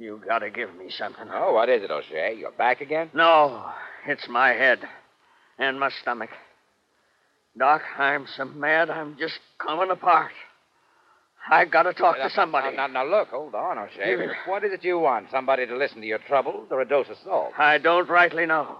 you 0.00 0.20
gotta 0.26 0.50
give 0.50 0.74
me 0.74 0.90
something. 0.90 1.26
Oh, 1.32 1.52
what 1.54 1.68
is 1.68 1.82
it, 1.82 1.90
O'Shea? 1.90 2.34
You're 2.38 2.52
back 2.52 2.80
again? 2.80 3.10
No, 3.12 3.70
it's 4.06 4.26
my 4.28 4.48
head 4.50 4.80
and 5.58 5.78
my 5.78 5.90
stomach. 6.00 6.30
Doc, 7.58 7.82
I'm 7.98 8.26
so 8.36 8.46
mad 8.46 8.88
I'm 8.90 9.16
just 9.18 9.38
coming 9.58 9.90
apart. 9.90 10.32
I've 11.50 11.70
gotta 11.70 11.92
talk 11.92 12.16
to 12.16 12.30
somebody. 12.30 12.76
Now, 12.76 12.86
now, 12.86 13.04
now, 13.04 13.10
look, 13.10 13.28
hold 13.28 13.54
on, 13.54 13.78
O'Shea. 13.78 14.04
Here. 14.04 14.36
What 14.46 14.64
is 14.64 14.72
it 14.72 14.84
you 14.84 14.98
want? 14.98 15.26
Somebody 15.30 15.66
to 15.66 15.76
listen 15.76 16.00
to 16.00 16.06
your 16.06 16.18
troubles 16.18 16.68
or 16.70 16.80
a 16.80 16.88
dose 16.88 17.08
of 17.10 17.16
salt? 17.24 17.52
I 17.58 17.78
don't 17.78 18.08
rightly 18.08 18.46
know. 18.46 18.76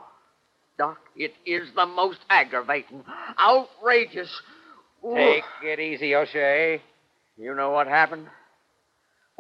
Doc, 0.79 0.99
it 1.17 1.35
is 1.45 1.69
the 1.75 1.87
most 1.87 2.19
aggravating, 2.31 3.05
outrageous. 3.39 4.31
Ooh. 5.05 5.15
Take 5.15 5.45
it 5.63 5.81
easy, 5.81 6.15
O'Shea. 6.15 6.81
You 7.37 7.55
know 7.55 7.71
what 7.71 7.87
happened? 7.87 8.27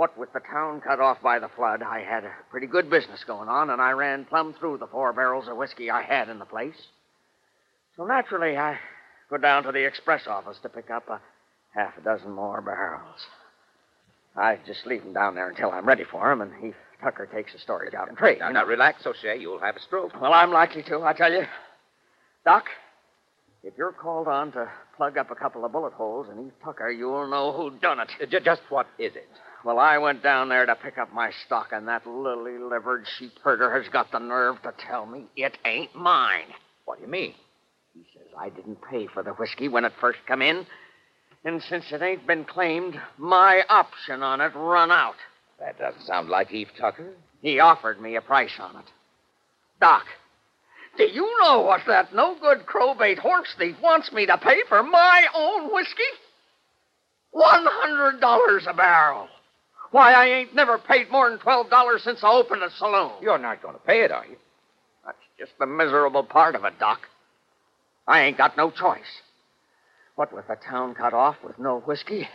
What 0.00 0.16
with 0.16 0.32
the 0.32 0.40
town 0.40 0.80
cut 0.80 0.98
off 0.98 1.20
by 1.20 1.38
the 1.40 1.50
flood, 1.54 1.82
I 1.82 2.00
had 2.00 2.24
a 2.24 2.32
pretty 2.50 2.66
good 2.66 2.88
business 2.88 3.22
going 3.26 3.50
on, 3.50 3.68
and 3.68 3.82
I 3.82 3.90
ran 3.90 4.24
plumb 4.24 4.54
through 4.58 4.78
the 4.78 4.86
four 4.86 5.12
barrels 5.12 5.46
of 5.46 5.58
whiskey 5.58 5.90
I 5.90 6.00
had 6.00 6.30
in 6.30 6.38
the 6.38 6.46
place. 6.46 6.86
So 7.98 8.06
naturally, 8.06 8.56
I 8.56 8.78
go 9.28 9.36
down 9.36 9.64
to 9.64 9.72
the 9.72 9.84
express 9.86 10.26
office 10.26 10.56
to 10.62 10.70
pick 10.70 10.88
up 10.88 11.10
a 11.10 11.20
half 11.74 11.98
a 11.98 12.00
dozen 12.00 12.30
more 12.30 12.62
barrels. 12.62 13.26
I 14.34 14.58
just 14.66 14.86
leave 14.86 15.02
'em 15.02 15.12
down 15.12 15.34
there 15.34 15.50
until 15.50 15.70
I'm 15.70 15.84
ready 15.84 16.04
for 16.04 16.30
'em, 16.32 16.40
and 16.40 16.54
he 16.54 16.72
Tucker 17.02 17.26
takes 17.26 17.52
the 17.52 17.58
storage 17.58 17.92
out 17.92 18.08
in 18.08 18.16
trade. 18.16 18.38
Now, 18.38 18.46
you 18.48 18.54
now, 18.54 18.62
know. 18.62 18.68
relax, 18.68 19.06
O'Shea. 19.06 19.36
You'll 19.36 19.58
have 19.58 19.76
a 19.76 19.80
stroke. 19.80 20.18
Well, 20.18 20.32
I'm 20.32 20.50
likely 20.50 20.82
to, 20.84 21.02
I 21.02 21.12
tell 21.12 21.30
you. 21.30 21.46
Doc, 22.46 22.70
if 23.62 23.76
you're 23.76 23.92
called 23.92 24.28
on 24.28 24.50
to 24.52 24.72
plug 24.96 25.18
up 25.18 25.30
a 25.30 25.34
couple 25.34 25.62
of 25.66 25.72
bullet 25.72 25.92
holes 25.92 26.30
in 26.30 26.42
Heath 26.42 26.58
Tucker, 26.64 26.90
you'll 26.90 27.26
know 27.26 27.52
who 27.52 27.68
done 27.80 28.00
it. 28.00 28.10
Uh, 28.18 28.24
ju- 28.24 28.40
just 28.40 28.62
what 28.70 28.86
is 28.96 29.14
it? 29.14 29.28
Well, 29.64 29.79
I 29.79 29.99
went 29.99 30.23
down 30.23 30.49
there 30.49 30.64
to 30.64 30.75
pick 30.75 30.96
up 30.96 31.12
my 31.12 31.31
stock, 31.44 31.68
and 31.73 31.87
that 31.88 32.07
lily 32.07 32.59
livered 32.59 33.05
sheep 33.18 33.33
herder 33.42 33.70
has 33.79 33.90
got 33.92 34.11
the 34.11 34.18
nerve 34.18 34.62
to 34.62 34.73
tell 34.88 35.05
me 35.05 35.27
it 35.37 35.59
ain't 35.66 35.94
mine. 35.94 36.46
What 36.87 36.99
do 36.99 37.05
you 37.05 37.11
mean? 37.11 37.35
He 37.94 38.07
says 38.14 38.27
I 38.38 38.49
didn't 38.49 38.79
pay 38.90 39.07
for 39.07 39.23
the 39.23 39.33
whiskey 39.33 39.68
when 39.68 39.85
it 39.85 39.92
first 40.01 40.18
come 40.27 40.40
in. 40.40 40.66
And 41.44 41.62
since 41.62 41.85
it 41.92 42.01
ain't 42.03 42.27
been 42.27 42.44
claimed, 42.44 43.01
my 43.18 43.62
option 43.68 44.23
on 44.23 44.40
it 44.40 44.53
run 44.55 44.90
out. 44.90 45.16
That 45.59 45.79
doesn't 45.79 46.07
sound 46.07 46.31
like 46.31 46.53
Eve 46.53 46.70
Tucker. 46.79 47.12
He 47.42 47.61
offered 47.61 48.01
me 48.01 48.16
a 48.16 48.23
price 48.23 48.59
on 48.59 48.77
it. 48.77 48.85
Doc, 49.81 50.05
do 50.96 51.05
you 51.05 51.38
know 51.42 51.61
what 51.61 51.83
that 51.87 52.14
no 52.14 52.37
good 52.40 52.66
crowbait 52.66 53.18
horse 53.18 53.55
thief 53.59 53.77
wants 53.83 54.12
me 54.12 54.27
to 54.27 54.38
pay 54.38 54.61
for 54.68 54.83
my 54.83 55.27
own 55.35 55.73
whiskey? 55.73 56.03
One 57.31 57.64
hundred 57.66 58.20
dollars 58.20 58.66
a 58.68 58.75
barrel. 58.75 59.29
Why, 59.90 60.12
I 60.12 60.26
ain't 60.26 60.55
never 60.55 60.79
paid 60.79 61.11
more 61.11 61.29
than 61.29 61.38
twelve 61.38 61.68
dollars 61.68 62.03
since 62.05 62.20
I 62.22 62.31
opened 62.31 62.62
a 62.62 62.70
saloon. 62.70 63.12
You're 63.20 63.38
not 63.38 63.62
going 63.62 63.74
to 63.74 63.81
pay 63.81 64.03
it, 64.03 64.12
are 64.12 64.24
you? 64.26 64.37
That's 65.05 65.18
just 65.38 65.53
the 65.59 65.66
miserable 65.66 66.22
part 66.22 66.55
of 66.55 66.64
it, 66.64 66.79
Doc. 66.79 67.00
I 68.07 68.22
ain't 68.22 68.38
got 68.38 68.57
no 68.57 68.70
choice. 68.70 69.00
What 70.14 70.33
with 70.33 70.46
the 70.48 70.57
town 70.57 70.94
cut 70.94 71.14
off 71.14 71.37
with 71.44 71.59
no 71.59 71.81
whiskey, 71.81 72.29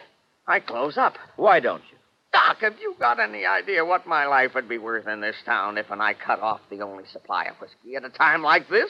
I 0.47 0.59
close 0.59 0.97
up. 0.97 1.15
Why 1.35 1.59
don't 1.59 1.83
you? 1.91 1.97
Doc, 2.33 2.57
have 2.61 2.75
you 2.81 2.95
got 2.99 3.19
any 3.19 3.45
idea 3.45 3.85
what 3.85 4.05
my 4.05 4.25
life 4.25 4.51
would 4.55 4.67
be 4.67 4.77
worth 4.77 5.07
in 5.07 5.21
this 5.21 5.35
town 5.45 5.77
if 5.77 5.89
and 5.89 6.01
I 6.01 6.13
cut 6.13 6.41
off 6.41 6.59
the 6.69 6.81
only 6.81 7.05
supply 7.11 7.45
of 7.45 7.55
whiskey 7.61 7.95
at 7.95 8.03
a 8.03 8.09
time 8.09 8.41
like 8.41 8.69
this? 8.69 8.89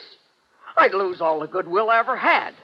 I'd 0.76 0.94
lose 0.94 1.20
all 1.20 1.38
the 1.38 1.46
goodwill 1.46 1.90
I 1.90 2.00
ever 2.00 2.16
had. 2.16 2.54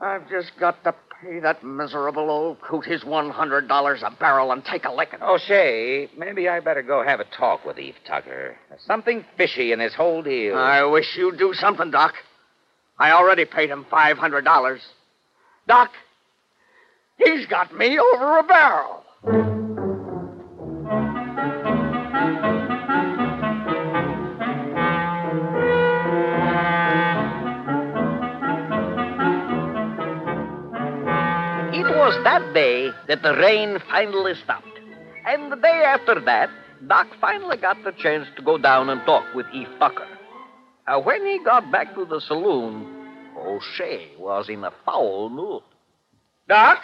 I've 0.00 0.28
just 0.30 0.52
got 0.58 0.82
to 0.84 0.94
pay 1.22 1.40
that 1.40 1.64
miserable 1.64 2.30
old 2.30 2.60
coot 2.60 2.84
his 2.84 3.02
$100 3.02 4.02
a 4.02 4.10
barrel 4.18 4.52
and 4.52 4.64
take 4.64 4.84
a 4.84 4.92
licking. 4.92 5.20
O'Shea, 5.22 6.06
oh, 6.06 6.18
maybe 6.18 6.48
I 6.48 6.60
better 6.60 6.82
go 6.82 7.02
have 7.02 7.20
a 7.20 7.24
talk 7.24 7.64
with 7.64 7.78
Eve 7.78 7.96
Tucker. 8.06 8.56
There's 8.68 8.82
something 8.82 9.24
fishy 9.36 9.72
in 9.72 9.78
this 9.78 9.94
whole 9.94 10.22
deal. 10.22 10.56
I 10.56 10.84
wish 10.84 11.16
you'd 11.16 11.38
do 11.38 11.52
something, 11.54 11.90
Doc. 11.90 12.14
I 12.98 13.12
already 13.12 13.44
paid 13.44 13.70
him 13.70 13.86
$500. 13.90 14.78
Doc, 15.66 15.90
he's 17.16 17.46
got 17.46 17.74
me 17.76 17.98
over 17.98 18.38
a 18.38 18.42
barrel. 18.42 19.57
It 31.88 31.96
was 31.96 32.22
that 32.22 32.52
day 32.52 32.90
that 33.06 33.22
the 33.22 33.34
rain 33.34 33.78
finally 33.88 34.34
stopped. 34.34 34.66
And 35.26 35.50
the 35.50 35.56
day 35.56 35.84
after 35.86 36.20
that, 36.20 36.50
Doc 36.86 37.06
finally 37.18 37.56
got 37.56 37.82
the 37.82 37.92
chance 37.92 38.28
to 38.36 38.42
go 38.42 38.58
down 38.58 38.90
and 38.90 39.00
talk 39.06 39.24
with 39.34 39.46
Eve 39.54 39.70
Tucker. 39.78 40.06
Uh, 40.86 41.00
when 41.00 41.24
he 41.24 41.42
got 41.42 41.72
back 41.72 41.94
to 41.94 42.04
the 42.04 42.20
saloon, 42.20 43.08
O'Shea 43.38 44.10
was 44.18 44.50
in 44.50 44.64
a 44.64 44.72
foul 44.84 45.30
mood. 45.30 45.62
Doc, 46.46 46.82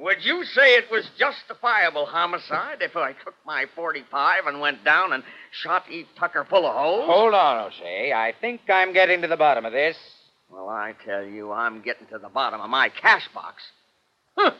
would 0.00 0.24
you 0.24 0.44
say 0.44 0.74
it 0.74 0.90
was 0.90 1.08
justifiable 1.16 2.04
homicide 2.04 2.78
if 2.80 2.96
I 2.96 3.12
took 3.12 3.36
my 3.46 3.66
45 3.76 4.46
and 4.46 4.60
went 4.60 4.84
down 4.84 5.12
and 5.12 5.22
shot 5.62 5.84
Eve 5.88 6.08
Tucker 6.18 6.44
full 6.50 6.66
of 6.66 6.74
holes? 6.74 7.06
Hold 7.06 7.34
on, 7.34 7.66
O'Shea. 7.68 8.12
I 8.12 8.34
think 8.40 8.62
I'm 8.68 8.92
getting 8.92 9.22
to 9.22 9.28
the 9.28 9.36
bottom 9.36 9.64
of 9.64 9.72
this. 9.72 9.96
Well, 10.50 10.68
I 10.68 10.94
tell 11.04 11.24
you, 11.24 11.52
I'm 11.52 11.82
getting 11.82 12.08
to 12.08 12.18
the 12.18 12.28
bottom 12.28 12.60
of 12.60 12.68
my 12.68 12.88
cash 12.88 13.28
box. 13.32 13.62
Huh. 14.36 14.52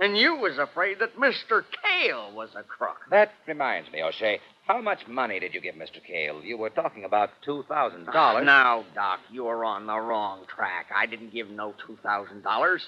And 0.00 0.16
you 0.16 0.36
was 0.36 0.58
afraid 0.58 0.98
that 1.00 1.16
Mr. 1.16 1.64
Kale 1.82 2.30
was 2.32 2.50
a 2.56 2.62
crook. 2.62 2.98
That 3.10 3.32
reminds 3.48 3.90
me, 3.90 4.02
O'Shea. 4.02 4.38
How 4.66 4.80
much 4.80 5.08
money 5.08 5.40
did 5.40 5.54
you 5.54 5.60
give 5.60 5.74
Mr. 5.74 6.02
Kale? 6.06 6.42
You 6.44 6.56
were 6.56 6.70
talking 6.70 7.04
about 7.04 7.30
$2,000. 7.46 8.06
Ah, 8.14 8.40
Now, 8.40 8.84
Doc, 8.94 9.20
you're 9.32 9.64
on 9.64 9.86
the 9.86 9.98
wrong 9.98 10.44
track. 10.54 10.86
I 10.94 11.06
didn't 11.06 11.32
give 11.32 11.48
him 11.48 11.56
no 11.56 11.74
$2,000. 11.88 12.78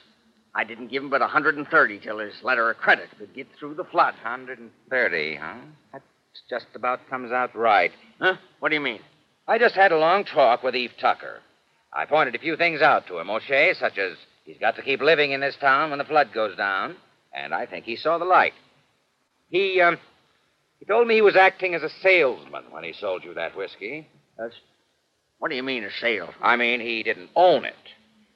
I 0.55 0.65
didn't 0.65 0.89
give 0.89 1.03
him 1.03 1.11
but 1.11 1.21
a 1.21 1.25
130 1.25 1.99
till 2.01 2.19
his 2.19 2.35
letter 2.43 2.71
of 2.71 2.77
credit 2.77 3.09
could 3.19 3.35
get 3.35 3.49
through 3.59 3.75
the 3.75 3.85
flood. 3.85 4.15
130, 4.23 5.37
huh? 5.37 5.55
That 5.93 6.03
just 6.49 6.67
about 6.75 7.09
comes 7.09 7.33
out 7.33 7.55
right. 7.57 7.93
Huh? 8.21 8.35
What 8.61 8.69
do 8.69 8.75
you 8.75 8.81
mean? 8.81 9.01
I 9.49 9.59
just 9.59 9.75
had 9.75 9.91
a 9.93 9.99
long 9.99 10.25
talk 10.25 10.63
with 10.63 10.77
Eve 10.77 10.93
Tucker. 11.01 11.41
I 11.93 12.05
pointed 12.05 12.35
a 12.37 12.39
few 12.39 12.57
things 12.57 12.83
out 12.83 13.07
to 13.09 13.19
him, 13.19 13.31
O'Shea, 13.31 13.75
such 13.75 13.99
as 13.99 14.13
He's 14.51 14.59
got 14.59 14.75
to 14.77 14.83
keep 14.83 15.01
living 15.01 15.31
in 15.31 15.41
this 15.41 15.55
town 15.61 15.91
when 15.91 16.01
the 16.01 16.05
flood 16.05 16.33
goes 16.35 16.57
down, 16.57 16.97
and 17.33 17.55
I 17.55 17.67
think 17.67 17.85
he 17.85 17.95
saw 17.95 18.19
the 18.19 18.25
light. 18.25 18.53
He, 19.49 19.81
um, 19.81 19.97
he 20.81 20.87
told 20.87 21.07
me 21.07 21.15
he 21.15 21.23
was 21.23 21.37
acting 21.37 21.77
as 21.77 21.85
a 21.85 21.89
salesman 22.03 22.65
when 22.73 22.83
he 22.83 22.93
sold 22.93 23.23
you 23.23 23.33
that 23.35 23.57
whiskey. 23.57 24.09
That's, 24.37 24.57
what 25.39 25.51
do 25.51 25.55
you 25.55 25.63
mean, 25.63 25.85
a 25.85 25.91
sale? 26.01 26.31
I 26.43 26.57
mean, 26.57 26.81
he 26.81 27.05
didn't 27.05 27.31
own 27.37 27.65
it. 27.65 27.77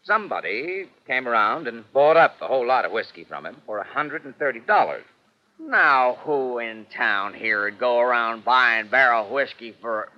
Somebody 0.05 0.89
came 1.05 1.27
around 1.27 1.67
and 1.67 1.85
bought 1.93 2.17
up 2.17 2.39
the 2.39 2.47
whole 2.47 2.65
lot 2.65 2.85
of 2.85 2.93
whiskey 2.93 3.25
from 3.25 3.45
him 3.45 3.57
for 3.67 3.81
a 3.81 3.85
$130. 3.85 5.01
Now, 5.59 6.19
who 6.23 6.61
in 6.61 6.87
town 6.97 7.35
here 7.35 7.65
would 7.65 7.81
go 7.81 7.99
around 7.99 8.45
buying 8.45 8.87
barrel 8.87 9.35
whiskey 9.35 9.75
for 9.81 10.11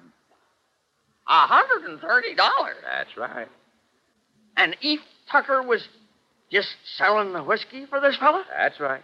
a 1.27 1.47
hundred 1.47 1.89
and 1.89 1.99
thirty 2.01 2.35
dollars? 2.35 2.77
That's 2.85 3.17
right. 3.17 3.49
And 4.59 4.77
Eve 4.83 5.01
Tucker 5.31 5.63
was 5.63 5.87
just 6.51 6.69
selling 6.97 7.33
the 7.33 7.43
whiskey 7.43 7.87
for 7.87 8.01
this 8.01 8.17
fella? 8.17 8.45
That's 8.57 8.79
right. 8.81 9.03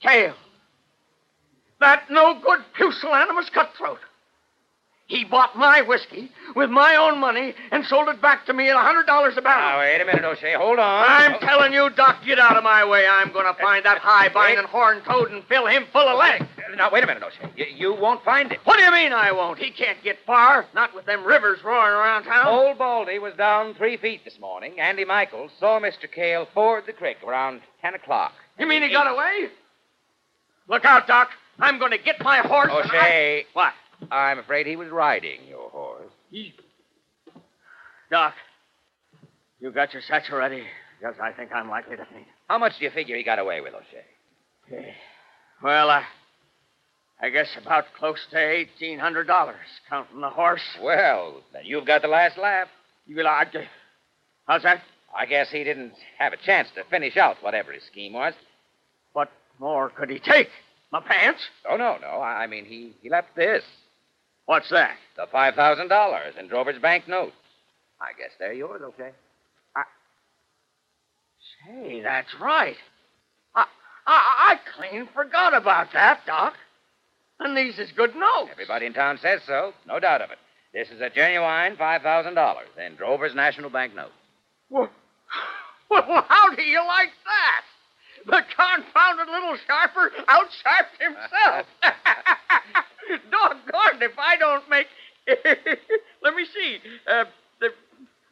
Kale. 0.00 0.34
That 1.80 2.04
no 2.10 2.40
good 2.40 2.60
pusillanimous 2.76 3.50
cutthroat. 3.50 3.98
He 5.06 5.22
bought 5.24 5.54
my 5.56 5.82
whiskey 5.82 6.30
with 6.56 6.70
my 6.70 6.96
own 6.96 7.20
money 7.20 7.54
and 7.70 7.84
sold 7.84 8.08
it 8.08 8.22
back 8.22 8.46
to 8.46 8.54
me 8.54 8.70
at 8.70 8.76
a 8.76 8.78
hundred 8.80 9.04
dollars 9.06 9.34
a 9.36 9.42
barrel. 9.42 9.60
Now, 9.60 9.78
wait 9.80 10.00
a 10.00 10.04
minute, 10.06 10.24
O'Shea. 10.24 10.54
Hold 10.54 10.78
on. 10.78 11.04
I'm 11.06 11.34
Oh. 11.34 11.38
telling 11.40 11.74
you, 11.74 11.90
Doc, 11.90 12.24
get 12.24 12.38
out 12.38 12.56
of 12.56 12.64
my 12.64 12.84
way. 12.86 13.06
I'm 13.06 13.30
going 13.30 13.44
to 13.44 13.60
find 13.60 13.84
that 13.84 13.98
high 13.98 14.30
binding 14.30 14.64
horn 14.64 15.02
toad 15.06 15.30
and 15.30 15.44
fill 15.44 15.66
him 15.66 15.84
full 15.92 16.08
of 16.08 16.18
lead. 16.18 16.48
Now, 16.76 16.90
wait 16.90 17.04
a 17.04 17.06
minute, 17.06 17.22
O'Shea. 17.22 17.50
You, 17.54 17.66
you 17.66 17.92
won't 17.94 18.24
find 18.24 18.50
it. 18.50 18.60
What 18.64 18.78
do 18.78 18.82
you 18.84 18.90
mean 18.90 19.12
I 19.12 19.30
won't? 19.30 19.58
He 19.58 19.70
can't 19.70 20.02
get 20.02 20.16
far, 20.26 20.64
not 20.74 20.94
with 20.94 21.04
them 21.04 21.22
rivers 21.22 21.62
roaring 21.62 21.94
around 21.94 22.24
town. 22.24 22.46
Old 22.48 22.78
Baldy 22.78 23.18
was 23.18 23.34
down 23.34 23.74
three 23.74 23.98
feet 23.98 24.24
this 24.24 24.40
morning. 24.40 24.80
Andy 24.80 25.04
Michaels 25.04 25.52
saw 25.60 25.78
Mr. 25.80 26.10
Cale 26.10 26.48
ford 26.54 26.84
the 26.86 26.92
creek 26.94 27.18
around 27.24 27.60
10 27.82 27.94
o'clock. 27.94 28.32
You 28.58 28.66
mean 28.66 28.82
he 28.82 28.88
got 28.90 29.06
away? 29.06 29.50
Look 30.66 30.84
out, 30.86 31.06
Doc. 31.06 31.28
I'm 31.60 31.78
going 31.78 31.92
to 31.92 31.98
get 31.98 32.20
my 32.24 32.38
horse. 32.38 32.70
and 32.72 32.90
I- 32.90 32.96
O'Shea, 32.96 33.46
What? 33.52 33.74
I'm 34.10 34.38
afraid 34.38 34.66
he 34.66 34.76
was 34.76 34.88
riding 34.90 35.40
your 35.48 35.70
horse. 35.70 36.10
Doc, 38.10 38.34
you 39.60 39.70
got 39.70 39.92
your 39.92 40.02
satchel 40.02 40.38
ready? 40.38 40.64
Because 40.98 41.16
I 41.22 41.32
think 41.32 41.50
I'm 41.52 41.68
likely 41.68 41.96
to 41.96 42.04
faint. 42.04 42.26
How 42.48 42.58
much 42.58 42.78
do 42.78 42.84
you 42.84 42.90
figure 42.90 43.16
he 43.16 43.22
got 43.22 43.38
away 43.38 43.60
with, 43.60 43.74
O'Shea? 43.74 44.94
Well, 45.62 45.90
I, 45.90 46.04
I 47.20 47.30
guess 47.30 47.48
about 47.60 47.84
close 47.98 48.18
to 48.30 48.38
eighteen 48.38 48.98
hundred 48.98 49.26
dollars, 49.26 49.56
counting 49.88 50.20
the 50.20 50.30
horse. 50.30 50.62
Well, 50.82 51.42
then 51.52 51.62
you've 51.64 51.86
got 51.86 52.02
the 52.02 52.08
last 52.08 52.38
laugh. 52.38 52.68
You 53.06 53.22
like? 53.22 53.54
How's 54.46 54.62
that? 54.62 54.82
I 55.16 55.26
guess 55.26 55.50
he 55.50 55.62
didn't 55.64 55.94
have 56.18 56.32
a 56.32 56.36
chance 56.36 56.68
to 56.74 56.84
finish 56.84 57.16
out 57.16 57.42
whatever 57.42 57.72
his 57.72 57.84
scheme 57.84 58.14
was. 58.14 58.34
What 59.12 59.30
more 59.58 59.90
could 59.90 60.10
he 60.10 60.18
take? 60.18 60.48
My 60.90 61.00
pants? 61.00 61.40
Oh, 61.68 61.76
no, 61.76 61.96
no. 62.00 62.08
I 62.08 62.44
I 62.44 62.46
mean, 62.46 62.64
he, 62.64 62.92
he 63.00 63.08
left 63.08 63.34
this 63.36 63.62
What's 64.46 64.70
that? 64.70 64.96
the 65.16 65.26
$5,000 65.26 66.38
in 66.38 66.48
Drover's 66.48 66.78
bank 66.80 67.08
notes. 67.08 67.36
I 68.00 68.12
guess 68.18 68.30
they're 68.38 68.52
yours, 68.52 68.82
O'Shea. 68.84 69.12
Say, 71.66 72.00
that's 72.02 72.34
right. 72.40 72.76
I, 73.54 73.66
I, 74.06 74.56
I 74.56 74.58
clean 74.76 75.08
forgot 75.14 75.54
about 75.54 75.92
that, 75.92 76.20
Doc. 76.26 76.54
And 77.40 77.56
these 77.56 77.78
is 77.78 77.90
good 77.92 78.14
notes. 78.14 78.50
Everybody 78.52 78.86
in 78.86 78.92
town 78.92 79.18
says 79.20 79.40
so. 79.46 79.72
No 79.86 79.98
doubt 79.98 80.22
of 80.22 80.30
it. 80.30 80.38
This 80.72 80.90
is 80.90 81.00
a 81.00 81.10
genuine 81.10 81.76
$5,000 81.76 82.56
in 82.86 82.96
Drover's 82.96 83.34
National 83.34 83.70
Bank 83.70 83.94
note. 83.94 84.12
Well, 84.70 84.90
well, 85.90 86.24
how 86.28 86.54
do 86.54 86.62
you 86.62 86.78
like 86.86 87.10
that? 87.24 87.64
The 88.26 88.42
confounded 88.56 89.28
little 89.28 89.56
sharper 89.66 90.10
outsharped 90.28 90.96
himself. 90.98 91.66
Doggone 93.30 94.02
if 94.02 94.18
I 94.18 94.36
don't 94.36 94.68
make. 94.70 94.86
Let 96.22 96.34
me 96.34 96.44
see. 96.52 96.78
Uh, 97.06 97.24
the 97.60 97.70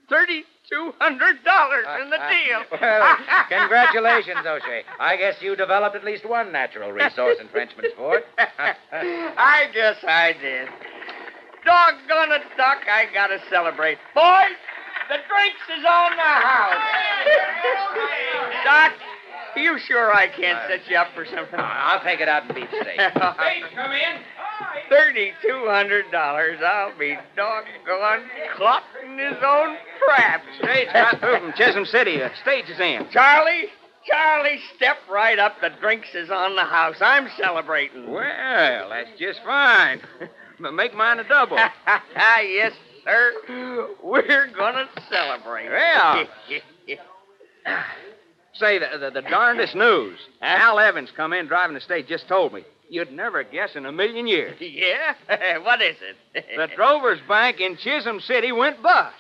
thirty-two 0.08 0.92
hundred 0.98 1.44
dollars 1.44 1.86
in 2.02 2.10
the 2.10 2.16
deal. 2.18 2.62
Well, 2.80 3.16
congratulations, 3.48 4.46
O'Shea. 4.46 4.82
I 4.98 5.16
guess 5.16 5.36
you 5.40 5.56
developed 5.56 5.94
at 5.96 6.04
least 6.04 6.24
one 6.28 6.52
natural 6.52 6.90
resource 6.90 7.36
in 7.40 7.48
Frenchman's 7.48 7.92
Ford. 7.96 8.22
I 8.38 9.66
guess 9.74 9.96
I 10.06 10.32
did. 10.40 10.68
Doggone 11.64 12.32
it, 12.32 12.42
Doc, 12.56 12.78
I 12.90 13.06
gotta 13.14 13.38
celebrate. 13.48 13.98
Boys, 14.14 14.56
the 15.08 15.16
drinks 15.28 15.64
is 15.78 15.84
on 15.84 16.10
the 16.16 16.32
house. 16.42 16.82
Doc, 18.64 18.92
you 19.56 19.78
sure 19.78 20.12
I 20.14 20.28
can't 20.28 20.58
set 20.68 20.88
you 20.90 20.96
up 20.96 21.08
for 21.14 21.24
something? 21.26 21.58
I'll 21.58 22.02
take 22.02 22.20
it 22.20 22.28
out 22.28 22.48
in 22.48 22.54
beef 22.54 22.68
steak. 22.82 22.98
come 23.14 23.92
in. 23.92 24.20
Thirty-two 24.88 25.66
hundred 25.68 26.10
dollars. 26.10 26.58
I'll 26.64 26.96
be 26.98 27.16
doggone 27.36 28.24
caught 28.56 28.84
in 29.04 29.18
his 29.18 29.36
own 29.44 29.76
trap. 30.04 30.42
Stage 30.62 30.88
got 30.92 31.20
through 31.20 31.38
from 31.40 31.52
Chisholm 31.54 31.84
City. 31.84 32.18
The 32.18 32.30
stage 32.42 32.68
is 32.68 32.78
in. 32.78 33.08
Charlie, 33.10 33.68
Charlie, 34.06 34.58
step 34.76 34.98
right 35.10 35.38
up. 35.38 35.60
The 35.60 35.70
drinks 35.80 36.14
is 36.14 36.30
on 36.30 36.54
the 36.56 36.64
house. 36.64 36.96
I'm 37.00 37.28
celebrating. 37.36 38.10
Well, 38.10 38.88
that's 38.90 39.18
just 39.18 39.40
fine. 39.44 40.00
Make 40.58 40.94
mine 40.94 41.18
a 41.18 41.24
double. 41.28 41.56
yes, 41.56 42.72
sir. 43.04 43.32
We're 44.02 44.48
gonna 44.56 44.88
celebrate. 45.10 45.64
Yeah. 45.66 46.26
Say, 48.54 48.78
the, 48.78 48.98
the, 48.98 49.10
the 49.10 49.22
darndest 49.22 49.74
news. 49.74 50.18
Al 50.40 50.78
Evans 50.78 51.10
come 51.16 51.32
in 51.32 51.46
driving 51.46 51.74
the 51.74 51.80
stage, 51.80 52.06
just 52.06 52.28
told 52.28 52.52
me. 52.52 52.64
You'd 52.88 53.10
never 53.10 53.42
guess 53.42 53.70
in 53.74 53.86
a 53.86 53.92
million 53.92 54.26
years. 54.26 54.56
yeah? 54.60 55.58
what 55.58 55.80
is 55.80 55.96
it? 56.00 56.44
The 56.56 56.68
Drovers 56.76 57.20
Bank 57.26 57.60
in 57.60 57.76
Chisholm 57.76 58.20
City 58.20 58.52
went 58.52 58.82
bust. 58.82 59.16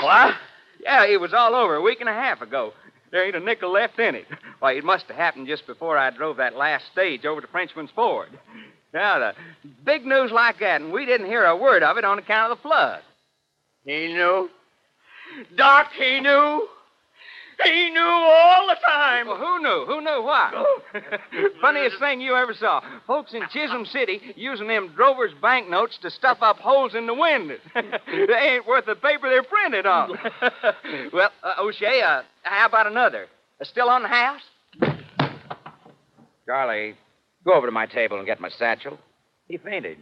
What? 0.00 0.34
Yeah, 0.82 1.04
it 1.04 1.20
was 1.20 1.34
all 1.34 1.54
over 1.54 1.74
a 1.74 1.82
week 1.82 2.00
and 2.00 2.08
a 2.08 2.14
half 2.14 2.40
ago. 2.40 2.72
There 3.10 3.26
ain't 3.26 3.36
a 3.36 3.40
nickel 3.40 3.72
left 3.72 3.98
in 3.98 4.14
it. 4.14 4.26
Why, 4.60 4.72
it 4.72 4.84
must 4.84 5.06
have 5.06 5.16
happened 5.16 5.46
just 5.46 5.66
before 5.66 5.98
I 5.98 6.10
drove 6.10 6.38
that 6.38 6.56
last 6.56 6.84
stage 6.92 7.26
over 7.26 7.40
to 7.40 7.46
Frenchman's 7.48 7.90
Ford. 7.90 8.28
Now, 8.94 9.18
the 9.18 9.34
big 9.84 10.06
news 10.06 10.30
like 10.32 10.60
that, 10.60 10.80
and 10.80 10.92
we 10.92 11.06
didn't 11.06 11.26
hear 11.26 11.44
a 11.44 11.56
word 11.56 11.82
of 11.82 11.96
it 11.96 12.04
on 12.04 12.18
account 12.18 12.52
of 12.52 12.58
the 12.58 12.62
flood. 12.62 13.02
He 13.84 14.08
knew. 14.12 14.48
Doc, 15.56 15.88
he 15.98 16.20
knew. 16.20 16.68
He 17.64 17.90
knew 17.90 18.00
all 18.00 18.66
the 18.66 18.76
time. 18.86 19.26
Well, 19.26 19.36
who 19.36 19.62
knew? 19.62 19.84
Who 19.86 20.00
knew 20.00 20.22
what? 20.22 20.52
Funniest 21.60 21.98
thing 21.98 22.20
you 22.20 22.34
ever 22.34 22.54
saw. 22.54 22.80
Folks 23.06 23.34
in 23.34 23.42
Chisholm 23.52 23.84
City 23.86 24.20
using 24.36 24.68
them 24.68 24.92
Drover's 24.96 25.32
banknotes 25.40 25.98
to 26.02 26.10
stuff 26.10 26.38
up 26.40 26.58
holes 26.58 26.94
in 26.94 27.06
the 27.06 27.14
windows. 27.14 27.60
they 27.74 28.34
ain't 28.34 28.66
worth 28.66 28.86
the 28.86 28.94
paper 28.94 29.28
they're 29.28 29.42
printed 29.42 29.86
on. 29.86 30.16
well, 31.12 31.30
uh, 31.42 31.54
O'Shea, 31.60 32.02
uh, 32.02 32.22
how 32.42 32.66
about 32.66 32.86
another? 32.86 33.26
Uh, 33.60 33.64
still 33.64 33.88
on 33.88 34.02
the 34.02 34.08
house? 34.08 34.42
Charlie, 36.46 36.94
go 37.44 37.54
over 37.54 37.66
to 37.66 37.72
my 37.72 37.86
table 37.86 38.18
and 38.18 38.26
get 38.26 38.40
my 38.40 38.50
satchel. 38.50 38.98
He 39.46 39.58
fainted. 39.58 39.98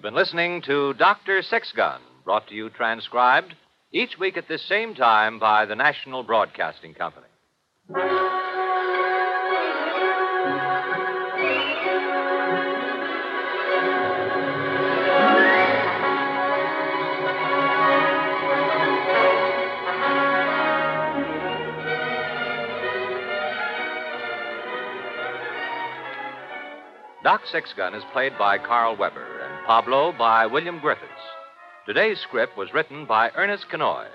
You've 0.00 0.14
been 0.14 0.14
listening 0.14 0.62
to 0.62 0.94
Dr. 0.94 1.42
Sixgun, 1.42 1.98
brought 2.24 2.48
to 2.48 2.54
you 2.54 2.70
transcribed 2.70 3.54
each 3.92 4.18
week 4.18 4.38
at 4.38 4.48
this 4.48 4.66
same 4.66 4.94
time 4.94 5.38
by 5.38 5.66
the 5.66 5.76
National 5.76 6.22
Broadcasting 6.22 6.94
Company. 6.94 7.26
Doc 27.22 27.42
Sixgun 27.52 27.94
is 27.94 28.02
played 28.14 28.38
by 28.38 28.56
Karl 28.56 28.96
Weber 28.96 29.29
Pablo 29.66 30.12
by 30.16 30.46
William 30.46 30.80
Griffis. 30.80 31.08
Today's 31.86 32.18
script 32.20 32.56
was 32.56 32.72
written 32.72 33.06
by 33.06 33.30
Ernest 33.36 33.66
Kinoy. 33.70 34.06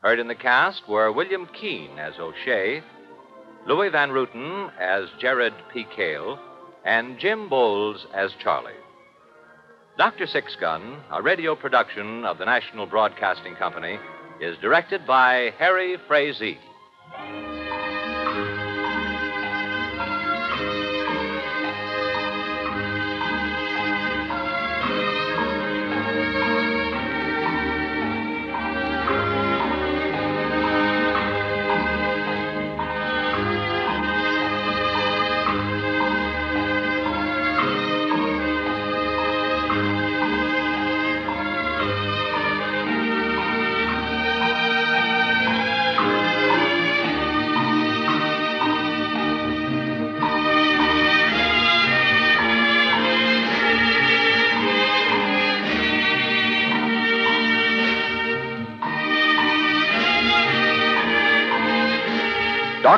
Heard 0.00 0.18
in 0.18 0.28
the 0.28 0.34
cast 0.34 0.88
were 0.88 1.12
William 1.12 1.46
Keene 1.58 1.98
as 1.98 2.14
O'Shea, 2.18 2.82
Louis 3.66 3.90
Van 3.90 4.10
Rooten 4.10 4.70
as 4.80 5.08
Jared 5.20 5.54
P. 5.72 5.86
Cale, 5.94 6.38
and 6.84 7.18
Jim 7.18 7.48
Boles 7.48 8.06
as 8.14 8.32
Charlie. 8.42 8.72
Dr. 9.96 10.26
Sixgun, 10.26 11.00
a 11.12 11.22
radio 11.22 11.54
production 11.54 12.24
of 12.24 12.38
the 12.38 12.44
National 12.44 12.86
Broadcasting 12.86 13.54
Company, 13.56 13.98
is 14.40 14.56
directed 14.58 15.06
by 15.06 15.52
Harry 15.58 15.96
Frazee. 16.08 16.58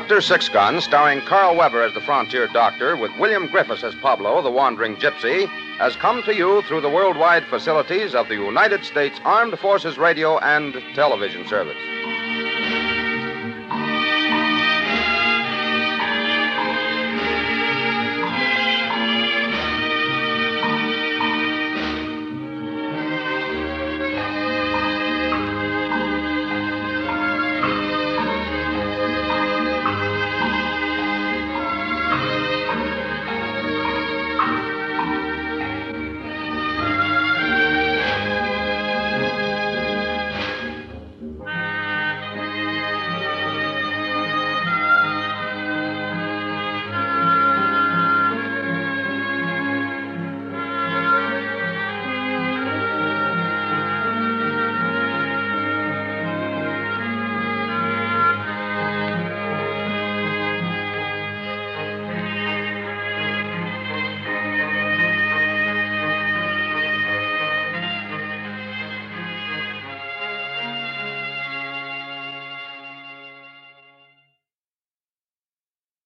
Dr. 0.09 0.21
Six 0.21 0.49
Gun, 0.49 0.81
starring 0.81 1.21
Karl 1.23 1.57
Weber 1.57 1.83
as 1.83 1.93
the 1.93 2.01
frontier 2.01 2.47
doctor, 2.47 2.97
with 2.97 3.11
William 3.19 3.49
Griffis 3.49 3.83
as 3.83 3.97
Pablo, 3.97 4.41
the 4.41 4.49
wandering 4.49 4.95
gypsy, 4.95 5.49
has 5.79 5.97
come 5.97 6.23
to 6.23 6.33
you 6.33 6.63
through 6.63 6.81
the 6.81 6.89
worldwide 6.89 7.45
facilities 7.47 8.15
of 8.15 8.29
the 8.29 8.37
United 8.37 8.85
States 8.85 9.19
Armed 9.25 9.59
Forces 9.59 9.99
Radio 9.99 10.39
and 10.39 10.75
Television 10.95 11.45
Service. 11.49 11.96